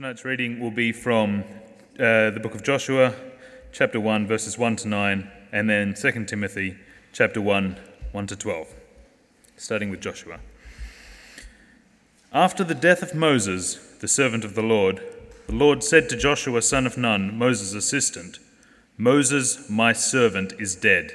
Tonight's 0.00 0.24
reading 0.24 0.58
will 0.60 0.70
be 0.70 0.92
from 0.92 1.44
uh, 1.98 2.30
the 2.30 2.40
book 2.42 2.54
of 2.54 2.62
Joshua, 2.62 3.14
chapter 3.70 4.00
1, 4.00 4.26
verses 4.26 4.56
1 4.56 4.76
to 4.76 4.88
9, 4.88 5.30
and 5.52 5.68
then 5.68 5.92
2 5.92 6.24
Timothy, 6.24 6.78
chapter 7.12 7.38
1, 7.38 7.76
1 8.12 8.26
to 8.28 8.34
12. 8.34 8.66
Starting 9.58 9.90
with 9.90 10.00
Joshua. 10.00 10.40
After 12.32 12.64
the 12.64 12.74
death 12.74 13.02
of 13.02 13.14
Moses, 13.14 13.74
the 14.00 14.08
servant 14.08 14.42
of 14.42 14.54
the 14.54 14.62
Lord, 14.62 15.02
the 15.46 15.54
Lord 15.54 15.84
said 15.84 16.08
to 16.08 16.16
Joshua, 16.16 16.62
son 16.62 16.86
of 16.86 16.96
Nun, 16.96 17.36
Moses' 17.36 17.74
assistant, 17.74 18.38
Moses, 18.96 19.68
my 19.68 19.92
servant, 19.92 20.54
is 20.58 20.74
dead. 20.74 21.14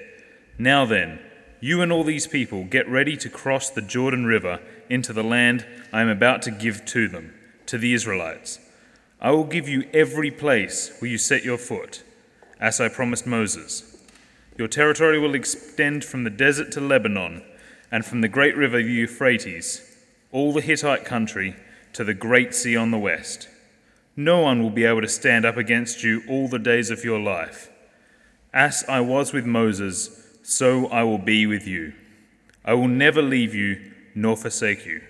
Now 0.60 0.86
then, 0.86 1.18
you 1.60 1.82
and 1.82 1.92
all 1.92 2.04
these 2.04 2.28
people 2.28 2.66
get 2.66 2.88
ready 2.88 3.18
to 3.18 3.30
cross 3.32 3.68
the 3.68 3.82
Jordan 3.82 4.28
River 4.28 4.60
into 4.92 5.12
the 5.12 5.24
land 5.24 5.66
I 5.92 6.02
am 6.02 6.10
about 6.10 6.44
to 6.44 6.52
give 6.52 6.86
to 6.86 7.08
them, 7.08 7.34
to 7.66 7.80
the 7.80 7.96
Israelites. 7.96 8.60
I 9.26 9.32
will 9.32 9.46
give 9.46 9.68
you 9.68 9.90
every 9.92 10.30
place 10.30 10.96
where 11.00 11.10
you 11.10 11.18
set 11.18 11.44
your 11.44 11.58
foot, 11.58 12.04
as 12.60 12.80
I 12.80 12.90
promised 12.90 13.26
Moses. 13.26 13.98
Your 14.56 14.68
territory 14.68 15.18
will 15.18 15.34
extend 15.34 16.06
from 16.06 16.24
the 16.24 16.30
desert 16.30 16.72
to 16.74 16.80
Lebanon, 16.80 17.42
and 17.92 18.06
from 18.06 18.22
the 18.22 18.28
great 18.28 18.56
river 18.56 18.80
Euphrates, 18.80 19.82
all 20.32 20.54
the 20.54 20.62
Hittite 20.62 21.06
country, 21.06 21.56
to 21.94 22.04
the 22.04 22.14
great 22.14 22.54
sea 22.54 22.78
on 22.78 22.92
the 22.92 23.00
west. 23.00 23.50
No 24.16 24.42
one 24.42 24.62
will 24.62 24.70
be 24.70 24.86
able 24.86 25.02
to 25.02 25.08
stand 25.08 25.44
up 25.44 25.58
against 25.58 26.04
you 26.04 26.22
all 26.30 26.48
the 26.48 26.60
days 26.60 26.92
of 26.92 27.04
your 27.04 27.20
life. 27.20 27.72
As 28.54 28.86
I 28.88 29.00
was 29.00 29.34
with 29.34 29.48
Moses, 29.48 30.38
so 30.44 30.86
I 30.90 31.02
will 31.02 31.18
be 31.18 31.48
with 31.48 31.66
you. 31.66 31.94
I 32.64 32.76
will 32.76 32.88
never 32.88 33.24
leave 33.24 33.56
you 33.56 33.92
nor 34.14 34.38
forsake 34.38 34.86
you. 34.86 35.02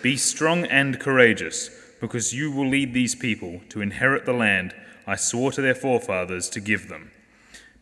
Be 0.00 0.16
strong 0.16 0.64
and 0.66 1.00
courageous 1.00 1.85
because 2.06 2.32
you 2.32 2.52
will 2.52 2.68
lead 2.68 2.94
these 2.94 3.16
people 3.16 3.60
to 3.68 3.80
inherit 3.80 4.24
the 4.24 4.32
land 4.32 4.72
I 5.08 5.16
swore 5.16 5.50
to 5.50 5.60
their 5.60 5.74
forefathers 5.74 6.48
to 6.50 6.60
give 6.60 6.88
them. 6.88 7.10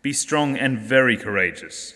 Be 0.01 0.15
strong 0.15 0.57
and 0.57 0.79
very 0.79 1.19
courageous. 1.19 1.93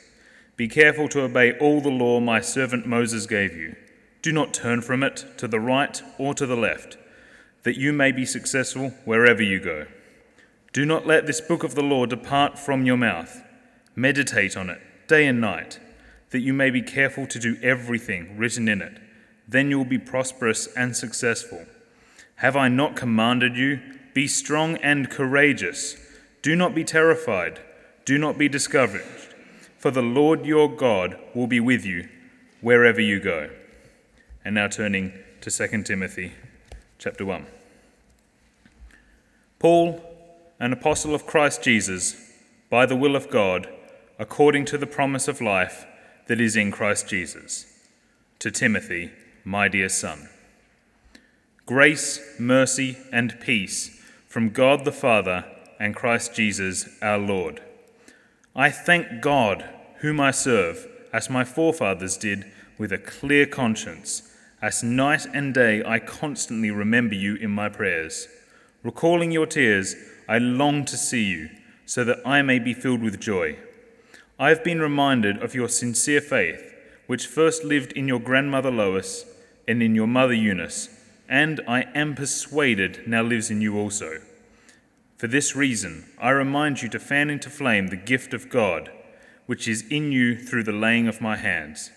Be 0.55 0.69
careful 0.69 1.09
to 1.09 1.23
obey 1.23 1.57
all 1.59 1.81
the 1.81 1.89
law 1.89 2.21
my 2.21 2.43
servant 2.43 2.87
Moses 2.87 3.25
gave 3.25 3.57
you. 3.57 3.77
Do 4.21 4.31
not 4.31 4.53
turn 4.53 4.83
from 4.83 5.03
it 5.03 5.25
to 5.39 5.49
the 5.49 5.59
right 5.59 6.03
or 6.19 6.35
to 6.35 6.45
the 6.45 6.55
left, 6.55 6.99
that 7.63 7.79
you 7.79 7.95
may 7.95 8.13
be 8.13 8.27
successful 8.27 8.91
wherever 9.07 9.43
you 9.43 9.59
go. 9.59 9.87
Do 10.75 10.85
not 10.85 11.07
let 11.07 11.27
this 11.27 11.41
book 11.41 11.65
of 11.65 11.75
the 11.75 11.83
law 11.83 12.05
depart 12.05 12.59
from 12.59 12.85
your 12.85 12.99
mouth. 12.99 13.43
Meditate 13.97 14.55
on 14.55 14.69
it 14.69 14.83
day 15.07 15.27
and 15.27 15.41
night, 15.41 15.81
that 16.29 16.41
you 16.41 16.53
may 16.53 16.69
be 16.69 16.83
careful 16.83 17.27
to 17.27 17.39
do 17.39 17.57
everything 17.63 18.37
written 18.37 18.69
in 18.69 18.83
it. 18.83 18.99
Then 19.49 19.71
you 19.71 19.79
will 19.79 19.87
be 19.87 19.97
prosperous 19.97 20.69
and 20.77 20.95
successful. 20.95 21.65
Have 22.39 22.55
I 22.55 22.69
not 22.69 22.95
commanded 22.95 23.57
you? 23.57 23.81
Be 24.15 24.29
strong 24.29 24.77
and 24.77 25.11
courageous. 25.11 25.97
Do 26.41 26.55
not 26.55 26.73
be 26.73 26.85
terrified. 26.85 27.59
Do 28.05 28.17
not 28.17 28.39
be 28.39 28.49
discouraged. 28.49 29.35
For 29.77 29.91
the 29.91 30.03
Lord 30.03 30.47
your 30.47 30.71
God 30.71 31.19
will 31.35 31.49
be 31.49 31.59
with 31.59 31.85
you 31.85 32.09
wherever 32.61 33.01
you 33.01 33.19
go. 33.19 33.51
And 34.45 34.55
now 34.55 34.69
turning 34.69 35.15
to 35.41 35.51
2 35.51 35.83
Timothy 35.83 36.33
chapter 36.99 37.27
1. 37.27 37.45
Paul, 39.59 40.01
an 40.61 40.73
apostle 40.73 41.17
of 41.17 41.27
Christ 41.27 41.65
Jesus, 41.65 42.35
by 42.71 42.87
the 42.87 42.97
will 42.97 43.17
of 43.17 43.31
God, 43.31 43.69
according 44.17 44.65
to 44.67 44.79
the 44.79 44.87
promise 44.87 45.27
of 45.27 45.41
life 45.41 45.87
that 46.29 46.41
is 46.41 46.55
in 46.55 46.71
Christ 46.71 47.09
Jesus, 47.09 47.67
to 48.39 48.53
Timothy, 48.53 49.11
my 49.45 49.67
dear 49.67 49.89
son 49.89 50.29
Grace, 51.69 52.35
mercy, 52.39 52.97
and 53.13 53.39
peace 53.41 54.01
from 54.27 54.49
God 54.49 54.87
the 54.87 54.91
Father 54.91 55.45
and 55.79 55.95
Christ 55.95 56.35
Jesus 56.35 56.89
our 57.03 57.19
Lord. 57.19 57.61
I 58.57 58.71
thank 58.71 59.21
God, 59.21 59.69
whom 59.99 60.19
I 60.19 60.31
serve, 60.31 60.89
as 61.13 61.29
my 61.29 61.45
forefathers 61.45 62.17
did, 62.17 62.51
with 62.79 62.91
a 62.91 62.97
clear 62.97 63.45
conscience, 63.45 64.35
as 64.63 64.83
night 64.83 65.27
and 65.35 65.53
day 65.53 65.83
I 65.85 65.99
constantly 65.99 66.71
remember 66.71 67.15
you 67.15 67.35
in 67.35 67.51
my 67.51 67.69
prayers. 67.69 68.29
Recalling 68.83 69.31
your 69.31 69.45
tears, 69.45 69.95
I 70.27 70.39
long 70.39 70.87
to 70.87 70.97
see 70.97 71.25
you, 71.25 71.51
so 71.85 72.03
that 72.03 72.27
I 72.27 72.41
may 72.41 72.59
be 72.59 72.73
filled 72.73 73.03
with 73.03 73.21
joy. 73.21 73.59
I 74.39 74.49
have 74.49 74.65
been 74.65 74.81
reminded 74.81 75.43
of 75.43 75.55
your 75.55 75.69
sincere 75.69 76.23
faith, 76.23 76.63
which 77.07 77.27
first 77.27 77.63
lived 77.63 77.93
in 77.93 78.09
your 78.09 78.21
grandmother 78.21 78.71
Lois 78.71 79.27
and 79.69 79.83
in 79.83 79.95
your 79.95 80.07
mother 80.07 80.33
Eunice 80.33 80.95
and 81.29 81.61
I 81.69 81.83
am 81.95 82.15
persuaded 82.15 83.03
now 83.07 83.23
lives 83.23 83.51
in 83.51 83.61
you 83.61 83.79
also. 83.79 84.21
For 85.19 85.27
this 85.27 85.55
reason, 85.55 86.07
I 86.19 86.31
remind 86.31 86.81
you 86.81 86.89
to 86.91 86.99
fan 86.99 87.29
into 87.29 87.51
flame 87.51 87.89
the 87.89 87.97
gift 87.97 88.33
of 88.33 88.49
God, 88.49 88.91
which 89.47 89.69
is 89.69 89.85
in 89.91 90.11
you 90.11 90.37
through 90.37 90.65
the 90.65 90.73
laying 90.73 91.07
of 91.07 91.21
my 91.21 91.37
hands. 91.37 91.91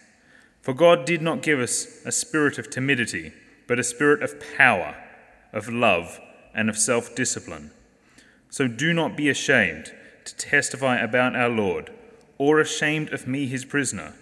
For 0.62 0.74
God 0.74 1.06
did 1.06 1.22
not 1.22 1.42
give 1.42 1.60
us 1.60 2.02
a 2.06 2.12
spirit 2.12 2.58
of 2.58 2.70
timidity, 2.70 3.32
but 3.68 3.80
a 3.80 3.84
spirit 3.84 4.22
of 4.22 4.44
power, 4.58 4.96
of 5.54 5.70
love, 5.70 6.20
and 6.54 6.70
of 6.70 6.78
self 6.78 7.16
discipline. 7.16 7.72
So 8.50 8.68
do 8.68 8.94
not 8.94 9.16
be 9.16 9.30
ashamed 9.30 9.94
to 10.26 10.36
testify 10.36 10.98
about 10.98 11.36
our 11.36 11.50
Lord, 11.50 11.92
or 12.38 12.60
ashamed 12.60 13.14
of 13.14 13.28
me, 13.28 13.48
his 13.48 13.66
prisoner, 13.66 14.14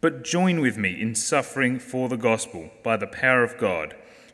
but 0.00 0.24
join 0.24 0.60
with 0.60 0.78
me 0.78 0.98
in 0.98 1.14
suffering 1.14 1.78
for 1.78 2.08
the 2.08 2.16
gospel 2.16 2.70
by 2.82 2.96
the 2.96 3.06
power 3.06 3.42
of 3.42 3.58
God 3.58 3.94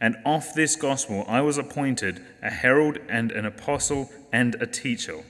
And 0.00 0.16
of 0.24 0.54
this 0.54 0.76
gospel 0.76 1.24
I 1.28 1.40
was 1.40 1.58
appointed 1.58 2.24
a 2.42 2.50
herald 2.50 2.98
and 3.08 3.32
an 3.32 3.44
apostle 3.44 4.10
and 4.32 4.54
a 4.56 4.66
teacher. 4.66 5.24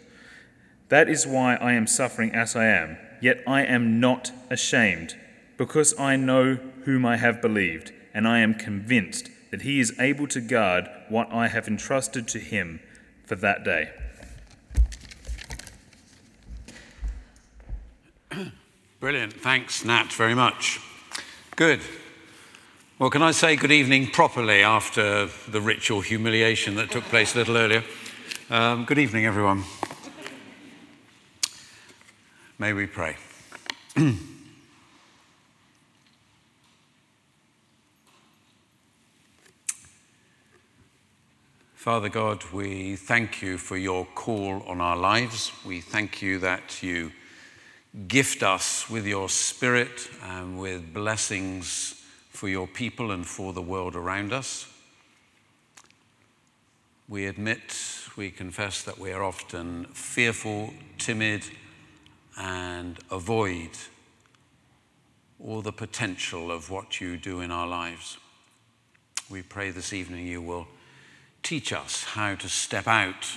That 0.88 1.08
is 1.08 1.26
why 1.26 1.56
I 1.56 1.72
am 1.72 1.86
suffering 1.86 2.34
as 2.34 2.56
I 2.56 2.66
am, 2.66 2.96
yet 3.20 3.42
I 3.46 3.62
am 3.62 4.00
not 4.00 4.32
ashamed, 4.50 5.16
because 5.56 5.98
I 5.98 6.16
know 6.16 6.56
whom 6.84 7.04
I 7.04 7.16
have 7.16 7.42
believed, 7.42 7.92
and 8.14 8.26
I 8.26 8.38
am 8.38 8.54
convinced 8.54 9.30
that 9.50 9.62
he 9.62 9.80
is 9.80 9.98
able 9.98 10.26
to 10.28 10.40
guard 10.40 10.88
what 11.08 11.30
I 11.32 11.48
have 11.48 11.68
entrusted 11.68 12.28
to 12.28 12.38
him 12.38 12.80
for 13.26 13.34
that 13.36 13.64
day. 13.64 13.90
Brilliant. 19.00 19.34
Thanks, 19.34 19.84
Nat, 19.84 20.12
very 20.12 20.34
much. 20.34 20.80
Good. 21.54 21.80
Well, 22.98 23.10
can 23.10 23.22
I 23.22 23.30
say 23.30 23.54
good 23.54 23.70
evening 23.70 24.08
properly 24.08 24.64
after 24.64 25.26
the 25.46 25.60
ritual 25.60 26.00
humiliation 26.00 26.74
that 26.74 26.90
took 26.90 27.04
place 27.04 27.32
a 27.36 27.38
little 27.38 27.56
earlier? 27.56 27.84
Um, 28.50 28.86
good 28.86 28.98
evening, 28.98 29.24
everyone. 29.24 29.62
May 32.58 32.72
we 32.72 32.88
pray. 32.88 33.14
Father 41.76 42.08
God, 42.08 42.42
we 42.52 42.96
thank 42.96 43.40
you 43.40 43.58
for 43.58 43.76
your 43.76 44.06
call 44.16 44.64
on 44.66 44.80
our 44.80 44.96
lives. 44.96 45.52
We 45.64 45.80
thank 45.80 46.20
you 46.20 46.40
that 46.40 46.82
you 46.82 47.12
gift 48.08 48.42
us 48.42 48.90
with 48.90 49.06
your 49.06 49.28
spirit 49.28 50.10
and 50.24 50.58
with 50.58 50.92
blessings 50.92 51.97
for 52.38 52.48
your 52.48 52.68
people 52.68 53.10
and 53.10 53.26
for 53.26 53.52
the 53.52 53.60
world 53.60 53.96
around 53.96 54.32
us. 54.32 54.68
We 57.08 57.26
admit, 57.26 57.76
we 58.16 58.30
confess 58.30 58.80
that 58.84 58.96
we 58.96 59.10
are 59.10 59.24
often 59.24 59.86
fearful, 59.86 60.72
timid, 60.98 61.42
and 62.36 62.96
avoid 63.10 63.70
all 65.44 65.62
the 65.62 65.72
potential 65.72 66.52
of 66.52 66.70
what 66.70 67.00
you 67.00 67.16
do 67.16 67.40
in 67.40 67.50
our 67.50 67.66
lives. 67.66 68.18
We 69.28 69.42
pray 69.42 69.72
this 69.72 69.92
evening 69.92 70.28
you 70.28 70.40
will 70.40 70.68
teach 71.42 71.72
us 71.72 72.04
how 72.04 72.36
to 72.36 72.48
step 72.48 72.86
out 72.86 73.36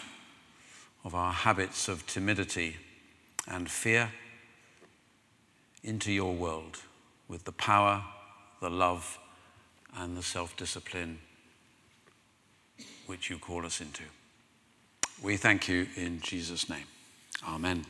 of 1.04 1.16
our 1.16 1.34
habits 1.34 1.88
of 1.88 2.06
timidity 2.06 2.76
and 3.48 3.68
fear 3.68 4.12
into 5.84 6.12
your 6.12 6.36
world 6.36 6.82
with 7.28 7.46
the 7.46 7.52
power 7.52 8.04
the 8.62 8.70
love, 8.70 9.20
and 9.98 10.16
the 10.16 10.24
self 10.24 10.56
discipline 10.56 11.20
which 13.08 13.30
you 13.30 13.38
call 13.38 13.66
us 13.66 13.82
into. 13.82 14.04
We 15.22 15.36
thank 15.36 15.68
you 15.68 15.88
in 15.98 16.22
Jesus' 16.22 16.70
name. 16.70 16.86
Amen. 17.46 17.86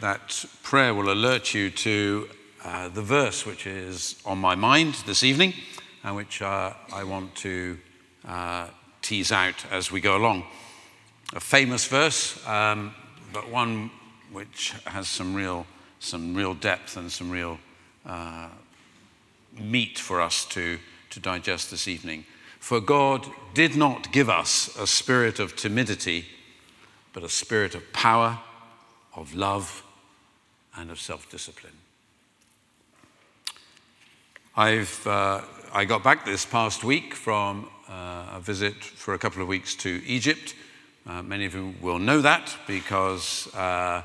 That 0.00 0.44
prayer 0.62 0.94
will 0.94 1.12
alert 1.12 1.52
you 1.52 1.70
to 1.70 2.28
uh, 2.64 2.88
the 2.88 3.02
verse 3.02 3.44
which 3.44 3.66
is 3.66 4.16
on 4.24 4.38
my 4.38 4.54
mind 4.54 4.94
this 5.06 5.22
evening 5.22 5.52
and 6.04 6.16
which 6.16 6.40
uh, 6.40 6.72
I 6.92 7.04
want 7.04 7.34
to 7.36 7.78
uh, 8.26 8.68
tease 9.02 9.32
out 9.32 9.66
as 9.70 9.90
we 9.90 10.00
go 10.00 10.16
along. 10.16 10.44
A 11.34 11.40
famous 11.40 11.86
verse, 11.86 12.44
um, 12.46 12.94
but 13.32 13.50
one 13.50 13.90
which 14.32 14.72
has 14.86 15.08
some 15.08 15.34
real, 15.34 15.66
some 16.00 16.34
real 16.34 16.54
depth 16.54 16.96
and 16.96 17.12
some 17.12 17.30
real 17.30 17.58
uh, 18.04 18.48
meat 19.58 19.98
for 19.98 20.20
us 20.20 20.44
to, 20.46 20.78
to 21.10 21.20
digest 21.20 21.70
this 21.70 21.86
evening. 21.86 22.24
For 22.58 22.80
God 22.80 23.26
did 23.54 23.76
not 23.76 24.10
give 24.10 24.28
us 24.28 24.76
a 24.76 24.86
spirit 24.86 25.38
of 25.38 25.56
timidity, 25.56 26.24
but 27.12 27.22
a 27.22 27.28
spirit 27.28 27.74
of 27.74 27.92
power, 27.92 28.38
of 29.14 29.34
love, 29.34 29.84
and 30.76 30.90
of 30.90 30.98
self 30.98 31.30
discipline. 31.30 31.72
I've, 34.56 35.06
uh, 35.06 35.42
I 35.72 35.84
got 35.84 36.02
back 36.02 36.24
this 36.24 36.44
past 36.44 36.82
week 36.82 37.14
from 37.14 37.68
uh, 37.88 38.32
a 38.34 38.40
visit 38.40 38.74
for 38.74 39.14
a 39.14 39.18
couple 39.18 39.42
of 39.42 39.48
weeks 39.48 39.74
to 39.76 40.02
Egypt. 40.06 40.54
Uh, 41.06 41.22
many 41.22 41.44
of 41.44 41.54
you 41.54 41.74
will 41.80 41.98
know 41.98 42.20
that 42.20 42.54
because 42.66 43.52
uh, 43.54 44.02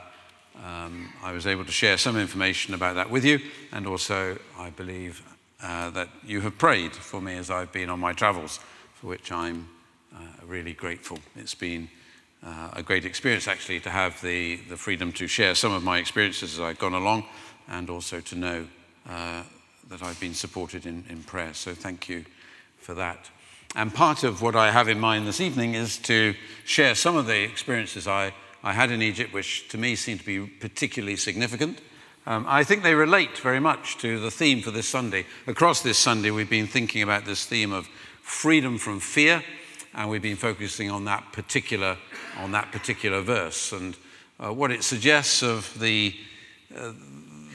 um, 0.63 1.09
I 1.23 1.31
was 1.31 1.47
able 1.47 1.65
to 1.65 1.71
share 1.71 1.97
some 1.97 2.17
information 2.17 2.73
about 2.73 2.95
that 2.95 3.09
with 3.09 3.25
you, 3.25 3.39
and 3.71 3.87
also 3.87 4.37
I 4.57 4.69
believe 4.69 5.21
uh, 5.61 5.89
that 5.91 6.09
you 6.25 6.41
have 6.41 6.57
prayed 6.57 6.93
for 6.93 7.21
me 7.21 7.37
as 7.37 7.49
I've 7.49 7.71
been 7.71 7.89
on 7.89 7.99
my 7.99 8.13
travels, 8.13 8.59
for 8.95 9.07
which 9.07 9.31
I'm 9.31 9.67
uh, 10.13 10.19
really 10.45 10.73
grateful. 10.73 11.19
It's 11.35 11.55
been 11.55 11.89
uh, 12.43 12.69
a 12.73 12.83
great 12.83 13.05
experience 13.05 13.47
actually 13.47 13.79
to 13.81 13.89
have 13.89 14.21
the, 14.21 14.57
the 14.69 14.77
freedom 14.77 15.11
to 15.13 15.27
share 15.27 15.55
some 15.55 15.71
of 15.71 15.83
my 15.83 15.97
experiences 15.97 16.53
as 16.53 16.59
I've 16.59 16.79
gone 16.79 16.93
along, 16.93 17.25
and 17.67 17.89
also 17.89 18.19
to 18.21 18.35
know 18.35 18.67
uh, 19.09 19.43
that 19.89 20.03
I've 20.03 20.19
been 20.19 20.33
supported 20.33 20.85
in, 20.85 21.03
in 21.09 21.23
prayer. 21.23 21.53
So 21.53 21.73
thank 21.73 22.09
you 22.09 22.25
for 22.79 22.93
that. 22.95 23.29
And 23.75 23.93
part 23.93 24.23
of 24.23 24.41
what 24.41 24.55
I 24.55 24.71
have 24.71 24.87
in 24.87 24.99
mind 24.99 25.27
this 25.27 25.41
evening 25.41 25.73
is 25.73 25.97
to 25.99 26.33
share 26.63 26.95
some 26.95 27.17
of 27.17 27.25
the 27.25 27.43
experiences 27.43 28.07
I, 28.07 28.33
I 28.65 28.73
had 28.73 28.89
in 28.89 29.03
Egypt, 29.03 29.31
which 29.31 29.67
to 29.69 29.77
me 29.77 29.95
seemed 29.95 30.21
to 30.21 30.25
be 30.25 30.39
particularly 30.39 31.17
significant. 31.17 31.79
Um, 32.25 32.45
I 32.49 32.63
think 32.63 32.81
they 32.81 32.95
relate 32.95 33.37
very 33.37 33.59
much 33.59 33.99
to 33.99 34.19
the 34.19 34.31
theme 34.31 34.63
for 34.63 34.71
this 34.71 34.89
Sunday. 34.89 35.27
Across 35.45 35.83
this 35.83 35.99
Sunday, 35.99 36.31
we've 36.31 36.49
been 36.49 36.65
thinking 36.65 37.03
about 37.03 37.25
this 37.25 37.45
theme 37.45 37.71
of 37.71 37.85
freedom 38.23 38.79
from 38.79 38.99
fear, 38.99 39.43
and 39.93 40.09
we've 40.09 40.23
been 40.23 40.35
focusing 40.35 40.89
on 40.89 41.05
that 41.05 41.31
particular, 41.31 41.95
on 42.39 42.53
that 42.53 42.71
particular 42.71 43.21
verse 43.21 43.71
and 43.71 43.95
uh, 44.43 44.51
what 44.51 44.71
it 44.71 44.83
suggests 44.83 45.43
of 45.43 45.79
the, 45.79 46.15
uh, 46.75 46.91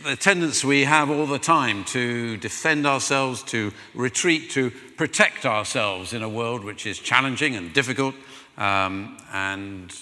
the 0.04 0.14
tendency 0.14 0.64
we 0.64 0.84
have 0.84 1.10
all 1.10 1.26
the 1.26 1.40
time 1.40 1.84
to 1.86 2.36
defend 2.36 2.86
ourselves, 2.86 3.42
to 3.42 3.72
retreat, 3.94 4.48
to 4.52 4.70
protect 4.96 5.44
ourselves 5.44 6.12
in 6.12 6.22
a 6.22 6.28
world 6.28 6.62
which 6.62 6.86
is 6.86 7.00
challenging 7.00 7.56
and 7.56 7.72
difficult, 7.74 8.14
um, 8.56 9.16
and 9.32 9.92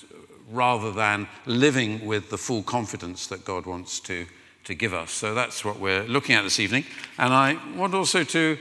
rather 0.51 0.93
than 0.93 1.29
living 1.47 2.07
with 2.07 2.31
the 2.31 2.39
full 2.39 2.63
confidence 2.63 3.27
that 3.27 3.45
God 3.45 3.67
wants 3.67 4.01
to, 4.01 4.27
to 4.65 4.75
give 4.75 4.95
us. 4.95 5.11
So 5.11 5.35
that's 5.35 5.65
what 5.65 5.79
we're 5.79 6.05
looking 6.05 6.35
at 6.35 6.43
this 6.43 6.61
evening. 6.61 6.85
And 7.19 7.33
I 7.33 7.59
want 7.77 7.95
also 7.95 8.25
to 8.25 8.59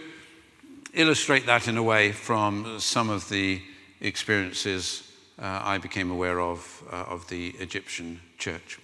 illustrate 0.93 1.45
that 1.45 1.67
in 1.67 1.77
a 1.77 1.83
way 1.83 2.11
from 2.11 2.79
some 2.79 3.09
of 3.09 3.29
the 3.29 3.61
experiences 4.01 5.03
uh, 5.39 5.61
I 5.63 5.77
became 5.77 6.09
aware 6.11 6.39
of 6.39 6.83
uh, 6.91 6.95
of 7.07 7.27
the 7.29 7.49
Egyptian 7.59 8.19
church. 8.37 8.79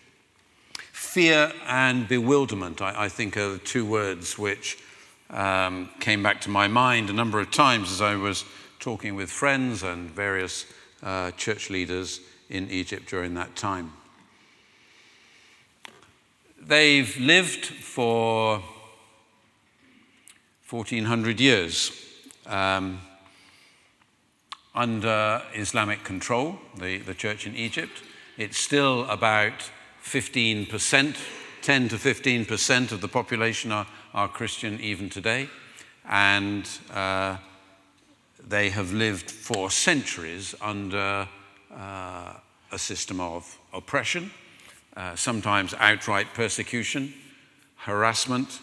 Fear 0.92 1.52
and 1.68 2.08
bewilderment, 2.08 2.82
I, 2.82 3.06
I 3.06 3.10
think, 3.10 3.38
are 3.38 3.54
the 3.54 3.58
two 3.58 3.86
words 3.86 4.38
which 4.38 4.78
um, 5.30 5.90
came 6.00 6.22
back 6.22 6.42
to 6.42 6.50
my 6.50 6.68
mind 6.68 7.10
a 7.10 7.14
number 7.14 7.40
of 7.40 7.50
times 7.50 7.92
as 7.92 8.02
I 8.02 8.16
was 8.16 8.46
talking 8.80 9.16
with 9.16 9.32
friends 9.32 9.82
and 9.82 10.12
various 10.12 10.66
uh, 11.02 11.32
church 11.32 11.70
leaders 11.70 12.20
in 12.50 12.70
Egypt 12.70 13.10
during 13.10 13.34
that 13.34 13.56
time. 13.56 13.94
They've 16.66 17.18
lived 17.20 17.66
for 17.66 18.64
1400 20.70 21.40
years 21.40 21.92
um, 22.48 23.02
under 24.74 25.42
Islamic 25.54 26.04
control, 26.04 26.58
the, 26.78 27.00
the 27.00 27.14
church 27.14 27.46
in 27.46 27.56
Egypt. 27.56 28.02
It's 28.38 28.58
still 28.58 29.06
about 29.10 29.70
15%, 30.04 31.18
10 31.62 31.90
to 31.90 31.96
15% 31.96 32.92
of 32.92 33.02
the 33.02 33.08
population 33.08 33.72
are, 33.72 33.88
are 34.14 34.28
Christian 34.28 34.80
even 34.80 35.10
today. 35.10 35.50
And 36.10 36.68
uh, 36.94 37.38
they 38.46 38.70
have 38.70 38.94
lived 38.94 39.30
for 39.30 39.70
centuries 39.70 40.56
under 40.62 41.28
uh, 41.76 42.34
a 42.72 42.78
system 42.78 43.20
of 43.20 43.58
oppression, 43.74 44.32
uh, 44.96 45.16
sometimes 45.16 45.74
outright 45.80 46.34
persecution, 46.34 47.14
harassment, 47.78 48.60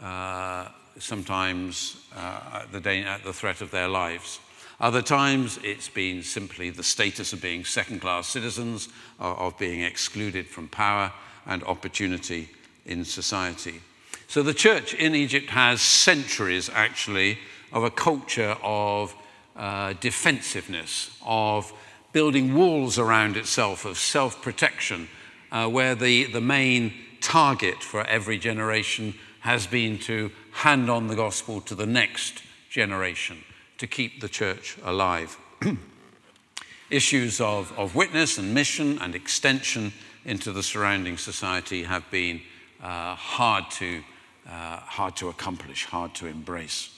uh, 0.00 0.68
sometimes 0.98 2.04
uh, 2.16 2.62
at, 2.62 2.72
the, 2.72 2.90
at 2.90 3.24
the 3.24 3.32
threat 3.32 3.60
of 3.60 3.70
their 3.70 3.88
lives. 3.88 4.40
Other 4.80 5.02
times, 5.02 5.58
it's 5.62 5.88
been 5.88 6.22
simply 6.22 6.70
the 6.70 6.82
status 6.82 7.32
of 7.32 7.40
being 7.40 7.64
second 7.64 8.00
class 8.00 8.26
citizens, 8.26 8.88
of, 9.20 9.38
of 9.38 9.58
being 9.58 9.82
excluded 9.82 10.46
from 10.46 10.68
power 10.68 11.12
and 11.46 11.62
opportunity 11.64 12.48
in 12.84 13.04
society. 13.04 13.80
So, 14.26 14.42
the 14.42 14.54
church 14.54 14.94
in 14.94 15.14
Egypt 15.14 15.50
has 15.50 15.80
centuries 15.80 16.70
actually 16.72 17.38
of 17.72 17.84
a 17.84 17.90
culture 17.90 18.56
of 18.62 19.14
uh, 19.56 19.94
defensiveness, 20.00 21.16
of 21.24 21.72
building 22.12 22.54
walls 22.54 22.98
around 22.98 23.36
itself, 23.36 23.84
of 23.84 23.98
self 23.98 24.42
protection, 24.42 25.08
uh, 25.50 25.68
where 25.68 25.94
the, 25.94 26.24
the 26.24 26.40
main 26.40 26.92
target 27.20 27.82
for 27.82 28.04
every 28.04 28.38
generation 28.38 29.14
has 29.40 29.66
been 29.66 29.98
to 29.98 30.30
hand 30.52 30.90
on 30.90 31.08
the 31.08 31.16
gospel 31.16 31.60
to 31.62 31.74
the 31.74 31.86
next 31.86 32.42
generation 32.70 33.38
to 33.78 33.86
keep 33.86 34.20
the 34.20 34.28
church 34.28 34.76
alive. 34.84 35.36
Issues 36.90 37.40
of, 37.40 37.76
of 37.78 37.94
witness 37.94 38.38
and 38.38 38.54
mission 38.54 38.98
and 39.00 39.14
extension 39.14 39.92
into 40.24 40.52
the 40.52 40.62
surrounding 40.62 41.16
society 41.16 41.82
have 41.84 42.08
been 42.10 42.40
uh, 42.82 43.14
hard, 43.14 43.70
to, 43.72 44.02
uh, 44.48 44.76
hard 44.76 45.16
to 45.16 45.28
accomplish, 45.28 45.86
hard 45.86 46.14
to 46.16 46.26
embrace. 46.26 46.91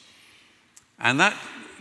And 0.98 1.20
that 1.20 1.36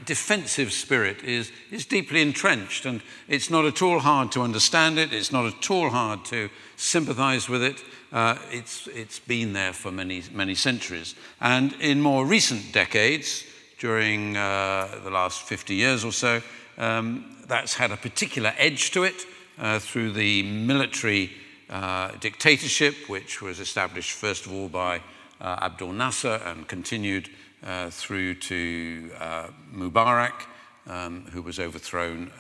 defensive 0.06 0.74
spirit 0.74 1.24
is, 1.24 1.52
is 1.72 1.86
deeply 1.86 2.22
entrenched, 2.22 2.86
and 2.86 3.02
it's 3.28 3.50
not 3.50 3.66
at 3.66 3.82
all 3.82 4.00
hard 4.00 4.32
to 4.34 4.42
understand 4.42 5.00
it, 5.00 5.14
it's 5.14 5.32
not 5.32 5.46
at 5.46 5.72
all 5.72 5.90
hard 5.90 6.26
to 6.26 6.50
sympathize 6.76 7.48
with 7.48 7.64
it. 7.64 7.84
Uh, 8.12 8.38
it's, 8.52 8.88
it's 8.88 9.20
been 9.20 9.54
there 9.54 9.74
for 9.74 9.92
many, 9.92 10.24
many 10.32 10.56
centuries. 10.56 11.16
And 11.42 11.74
in 11.74 12.02
more 12.02 12.26
recent 12.26 12.74
decades, 12.74 13.46
during 13.84 14.38
uh, 14.38 14.88
the 15.04 15.10
last 15.10 15.42
50 15.42 15.76
years 15.76 16.06
or 16.06 16.14
so. 16.14 16.42
Um, 16.78 17.36
that's 17.48 17.74
had 17.74 17.92
a 17.92 17.98
particular 17.98 18.54
edge 18.58 18.92
to 18.92 19.04
it 19.04 19.26
uh, 19.60 19.78
through 19.78 20.14
the 20.14 20.42
military 20.44 21.32
uh, 21.70 22.12
dictatorship, 22.22 22.96
which 23.10 23.42
was 23.42 23.60
established 23.60 24.12
first 24.12 24.46
of 24.46 24.54
all 24.54 24.70
by 24.70 25.02
uh, 25.42 25.60
Abdul 25.64 25.92
Nasser 25.92 26.40
and 26.46 26.66
continued 26.66 27.30
uh, 27.66 27.90
through 27.90 28.36
to 28.36 29.12
uh, 29.20 29.48
Mubarak, 29.74 30.46
um, 30.88 31.26
who 31.32 31.42
was 31.42 31.60
overthrown 31.60 32.32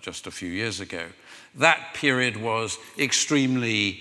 just 0.00 0.26
a 0.26 0.30
few 0.30 0.48
years 0.48 0.80
ago. 0.80 1.06
That 1.54 1.94
period 1.94 2.36
was 2.36 2.78
extremely 2.98 4.00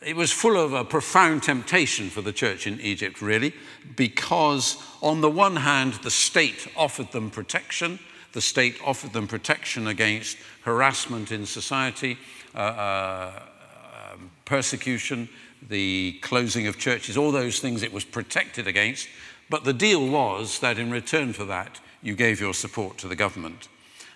it 0.00 0.14
was 0.14 0.30
full 0.30 0.56
of 0.56 0.72
a 0.72 0.84
profound 0.84 1.42
temptation 1.42 2.08
for 2.08 2.22
the 2.22 2.32
church 2.32 2.66
in 2.66 2.80
Egypt, 2.80 3.20
really, 3.20 3.52
because 3.96 4.76
on 5.02 5.20
the 5.20 5.30
one 5.30 5.56
hand, 5.56 5.94
the 5.94 6.10
state 6.10 6.68
offered 6.76 7.10
them 7.12 7.30
protection. 7.30 7.98
The 8.32 8.40
state 8.40 8.78
offered 8.84 9.12
them 9.12 9.26
protection 9.26 9.88
against 9.88 10.36
harassment 10.62 11.32
in 11.32 11.46
society, 11.46 12.16
uh, 12.54 12.58
uh, 12.58 13.42
um, 14.12 14.30
persecution, 14.44 15.28
the 15.66 16.18
closing 16.22 16.66
of 16.66 16.78
churches, 16.78 17.16
all 17.16 17.32
those 17.32 17.60
things 17.60 17.82
it 17.82 17.92
was 17.92 18.04
protected 18.04 18.66
against. 18.66 19.08
But 19.50 19.64
the 19.64 19.72
deal 19.72 20.06
was 20.06 20.58
that 20.60 20.78
in 20.78 20.90
return 20.90 21.32
for 21.32 21.44
that, 21.46 21.80
you 22.02 22.14
gave 22.14 22.40
your 22.40 22.54
support 22.54 22.98
to 22.98 23.08
the 23.08 23.16
government. 23.16 23.68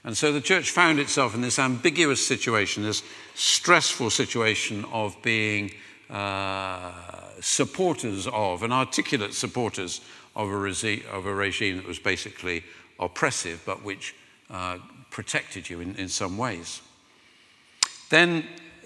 And 0.05 0.17
so 0.17 0.33
the 0.33 0.41
church 0.41 0.71
found 0.71 0.99
itself 0.99 1.35
in 1.35 1.41
this 1.41 1.59
ambiguous 1.59 2.25
situation, 2.25 2.83
this 2.83 3.03
stressful 3.35 4.11
situation 4.11 4.85
of 4.93 5.17
being 5.23 5.73
uh, 6.11 6.93
supporters 7.41 8.27
of, 8.27 8.63
and 8.63 8.73
articulate 8.73 9.35
supporters 9.35 10.01
of 10.35 10.49
a, 10.49 10.53
resi- 10.53 11.07
of 11.07 11.27
a 11.27 11.35
regime 11.35 11.77
that 11.77 11.87
was 11.87 11.99
basically 11.99 12.65
oppressive, 12.99 13.63
but 13.65 13.85
which 13.85 14.15
uh, 14.51 14.79
protected 15.11 15.71
you 15.71 15.81
in, 15.81 15.95
in 15.97 16.09
some 16.09 16.37
ways. 16.37 16.83
Then 18.11 18.45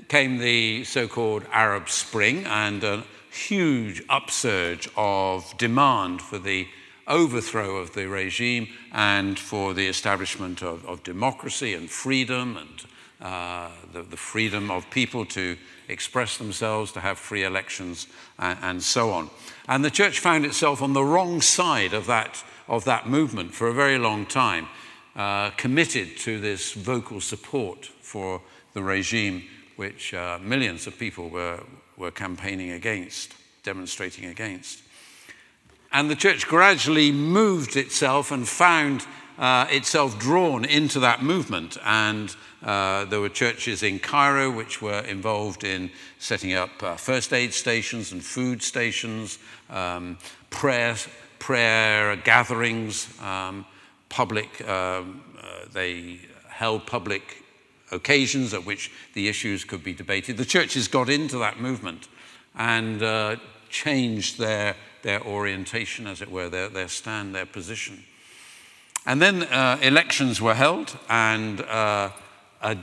came 0.08 0.38
the 0.38 0.84
so 0.84 1.08
called 1.08 1.44
Arab 1.52 1.88
Spring 1.88 2.44
and 2.46 2.82
a 2.84 3.04
huge 3.30 4.02
upsurge 4.08 4.88
of 4.96 5.56
demand 5.58 6.22
for 6.22 6.38
the 6.38 6.66
overthrow 7.06 7.76
of 7.76 7.94
the 7.94 8.06
regime 8.06 8.68
and 8.92 9.38
for 9.38 9.74
the 9.74 9.86
establishment 9.86 10.62
of, 10.62 10.84
of 10.86 11.02
democracy 11.02 11.74
and 11.74 11.90
freedom 11.90 12.56
and 12.56 12.84
uh, 13.20 13.70
the, 13.92 14.02
the, 14.02 14.16
freedom 14.16 14.70
of 14.70 14.88
people 14.90 15.24
to 15.24 15.56
express 15.88 16.36
themselves, 16.36 16.92
to 16.92 17.00
have 17.00 17.18
free 17.18 17.44
elections, 17.44 18.08
and, 18.38 18.58
and, 18.60 18.82
so 18.82 19.10
on. 19.10 19.30
And 19.68 19.82
the 19.82 19.90
church 19.90 20.18
found 20.18 20.44
itself 20.44 20.82
on 20.82 20.92
the 20.92 21.02
wrong 21.02 21.40
side 21.40 21.94
of 21.94 22.06
that, 22.06 22.44
of 22.68 22.84
that 22.84 23.08
movement 23.08 23.54
for 23.54 23.68
a 23.68 23.72
very 23.72 23.96
long 23.98 24.26
time, 24.26 24.68
uh, 25.14 25.48
committed 25.50 26.18
to 26.18 26.38
this 26.40 26.74
vocal 26.74 27.22
support 27.22 27.86
for 27.86 28.42
the 28.74 28.82
regime, 28.82 29.44
which 29.76 30.14
uh, 30.14 30.38
millions 30.42 30.86
of 30.86 30.98
people 30.98 31.28
were, 31.28 31.60
were 31.96 32.10
campaigning 32.10 32.72
against, 32.72 33.34
demonstrating 33.62 34.26
against. 34.26 34.82
And 35.92 36.10
the 36.10 36.16
church 36.16 36.46
gradually 36.46 37.12
moved 37.12 37.76
itself 37.76 38.30
and 38.30 38.46
found 38.48 39.06
uh, 39.38 39.66
itself 39.70 40.18
drawn 40.18 40.64
into 40.64 41.00
that 41.00 41.22
movement. 41.22 41.76
And 41.84 42.34
uh, 42.62 43.04
there 43.04 43.20
were 43.20 43.28
churches 43.28 43.82
in 43.82 43.98
Cairo 43.98 44.50
which 44.50 44.82
were 44.82 45.00
involved 45.00 45.62
in 45.64 45.90
setting 46.18 46.54
up 46.54 46.82
uh, 46.82 46.96
first 46.96 47.32
aid 47.32 47.52
stations 47.52 48.12
and 48.12 48.22
food 48.22 48.62
stations, 48.62 49.38
um, 49.70 50.18
prayer, 50.50 50.96
prayer 51.38 52.16
gatherings, 52.16 53.08
um, 53.20 53.64
public, 54.08 54.66
um, 54.68 55.22
uh, 55.40 55.66
they 55.72 56.20
held 56.48 56.86
public 56.86 57.42
occasions 57.90 58.52
at 58.54 58.64
which 58.64 58.90
the 59.14 59.28
issues 59.28 59.64
could 59.64 59.82
be 59.82 59.92
debated. 59.92 60.36
The 60.36 60.44
churches 60.44 60.88
got 60.88 61.08
into 61.08 61.38
that 61.38 61.60
movement 61.60 62.08
and 62.56 63.02
uh, 63.02 63.36
changed 63.68 64.38
their, 64.38 64.76
their 65.02 65.22
orientation, 65.22 66.06
as 66.06 66.22
it 66.22 66.30
were, 66.30 66.48
their, 66.48 66.68
their 66.68 66.88
stand, 66.88 67.34
their 67.34 67.46
position. 67.46 68.02
And 69.04 69.22
then 69.22 69.44
uh, 69.44 69.78
elections 69.82 70.40
were 70.40 70.54
held, 70.54 70.98
and 71.08 71.60
uh, 71.60 72.10
a, 72.62 72.76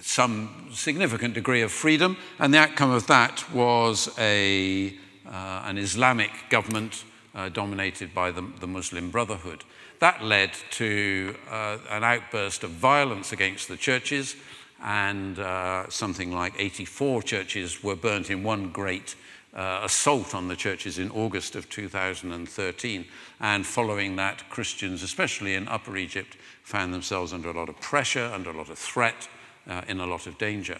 some 0.00 0.68
significant 0.72 1.34
degree 1.34 1.62
of 1.62 1.70
freedom, 1.70 2.16
and 2.38 2.52
the 2.52 2.58
outcome 2.58 2.90
of 2.90 3.06
that 3.06 3.48
was 3.52 4.12
a, 4.18 4.94
uh, 5.26 5.62
an 5.66 5.78
Islamic 5.78 6.30
government 6.48 7.04
uh, 7.34 7.48
dominated 7.48 8.12
by 8.14 8.30
the, 8.30 8.42
the, 8.58 8.66
Muslim 8.66 9.10
Brotherhood. 9.10 9.62
That 10.00 10.24
led 10.24 10.52
to 10.72 11.36
uh, 11.50 11.76
an 11.90 12.04
outburst 12.04 12.64
of 12.64 12.70
violence 12.70 13.32
against 13.32 13.68
the 13.68 13.76
churches, 13.76 14.34
and 14.82 15.38
uh, 15.38 15.90
something 15.90 16.32
like 16.32 16.54
84 16.58 17.22
churches 17.22 17.82
were 17.82 17.96
burnt 17.96 18.30
in 18.30 18.42
one 18.42 18.70
great 18.70 19.14
uh, 19.54 19.80
assault 19.82 20.34
on 20.34 20.48
the 20.48 20.56
churches 20.56 20.98
in 20.98 21.10
August 21.10 21.54
of 21.54 21.68
2013. 21.68 23.04
And 23.40 23.66
following 23.66 24.16
that, 24.16 24.48
Christians, 24.48 25.02
especially 25.02 25.54
in 25.54 25.68
Upper 25.68 25.98
Egypt, 25.98 26.36
found 26.62 26.94
themselves 26.94 27.34
under 27.34 27.50
a 27.50 27.54
lot 27.54 27.68
of 27.68 27.78
pressure, 27.80 28.30
under 28.32 28.50
a 28.50 28.56
lot 28.56 28.70
of 28.70 28.78
threat, 28.78 29.28
uh, 29.68 29.82
in 29.86 30.00
a 30.00 30.06
lot 30.06 30.26
of 30.26 30.38
danger. 30.38 30.78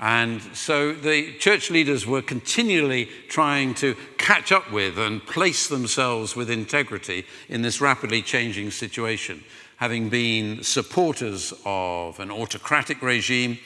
And 0.00 0.42
so 0.52 0.92
the 0.92 1.34
church 1.34 1.70
leaders 1.70 2.08
were 2.08 2.22
continually 2.22 3.08
trying 3.28 3.74
to 3.74 3.94
catch 4.22 4.52
up 4.52 4.70
with 4.70 4.98
and 4.98 5.26
place 5.26 5.66
themselves 5.66 6.36
with 6.36 6.48
integrity 6.48 7.26
in 7.48 7.60
this 7.60 7.80
rapidly 7.80 8.22
changing 8.22 8.70
situation, 8.70 9.42
having 9.76 10.08
been 10.08 10.62
supporters 10.62 11.52
of 11.66 12.20
an 12.20 12.30
autocratic 12.30 13.02
regime 13.02 13.58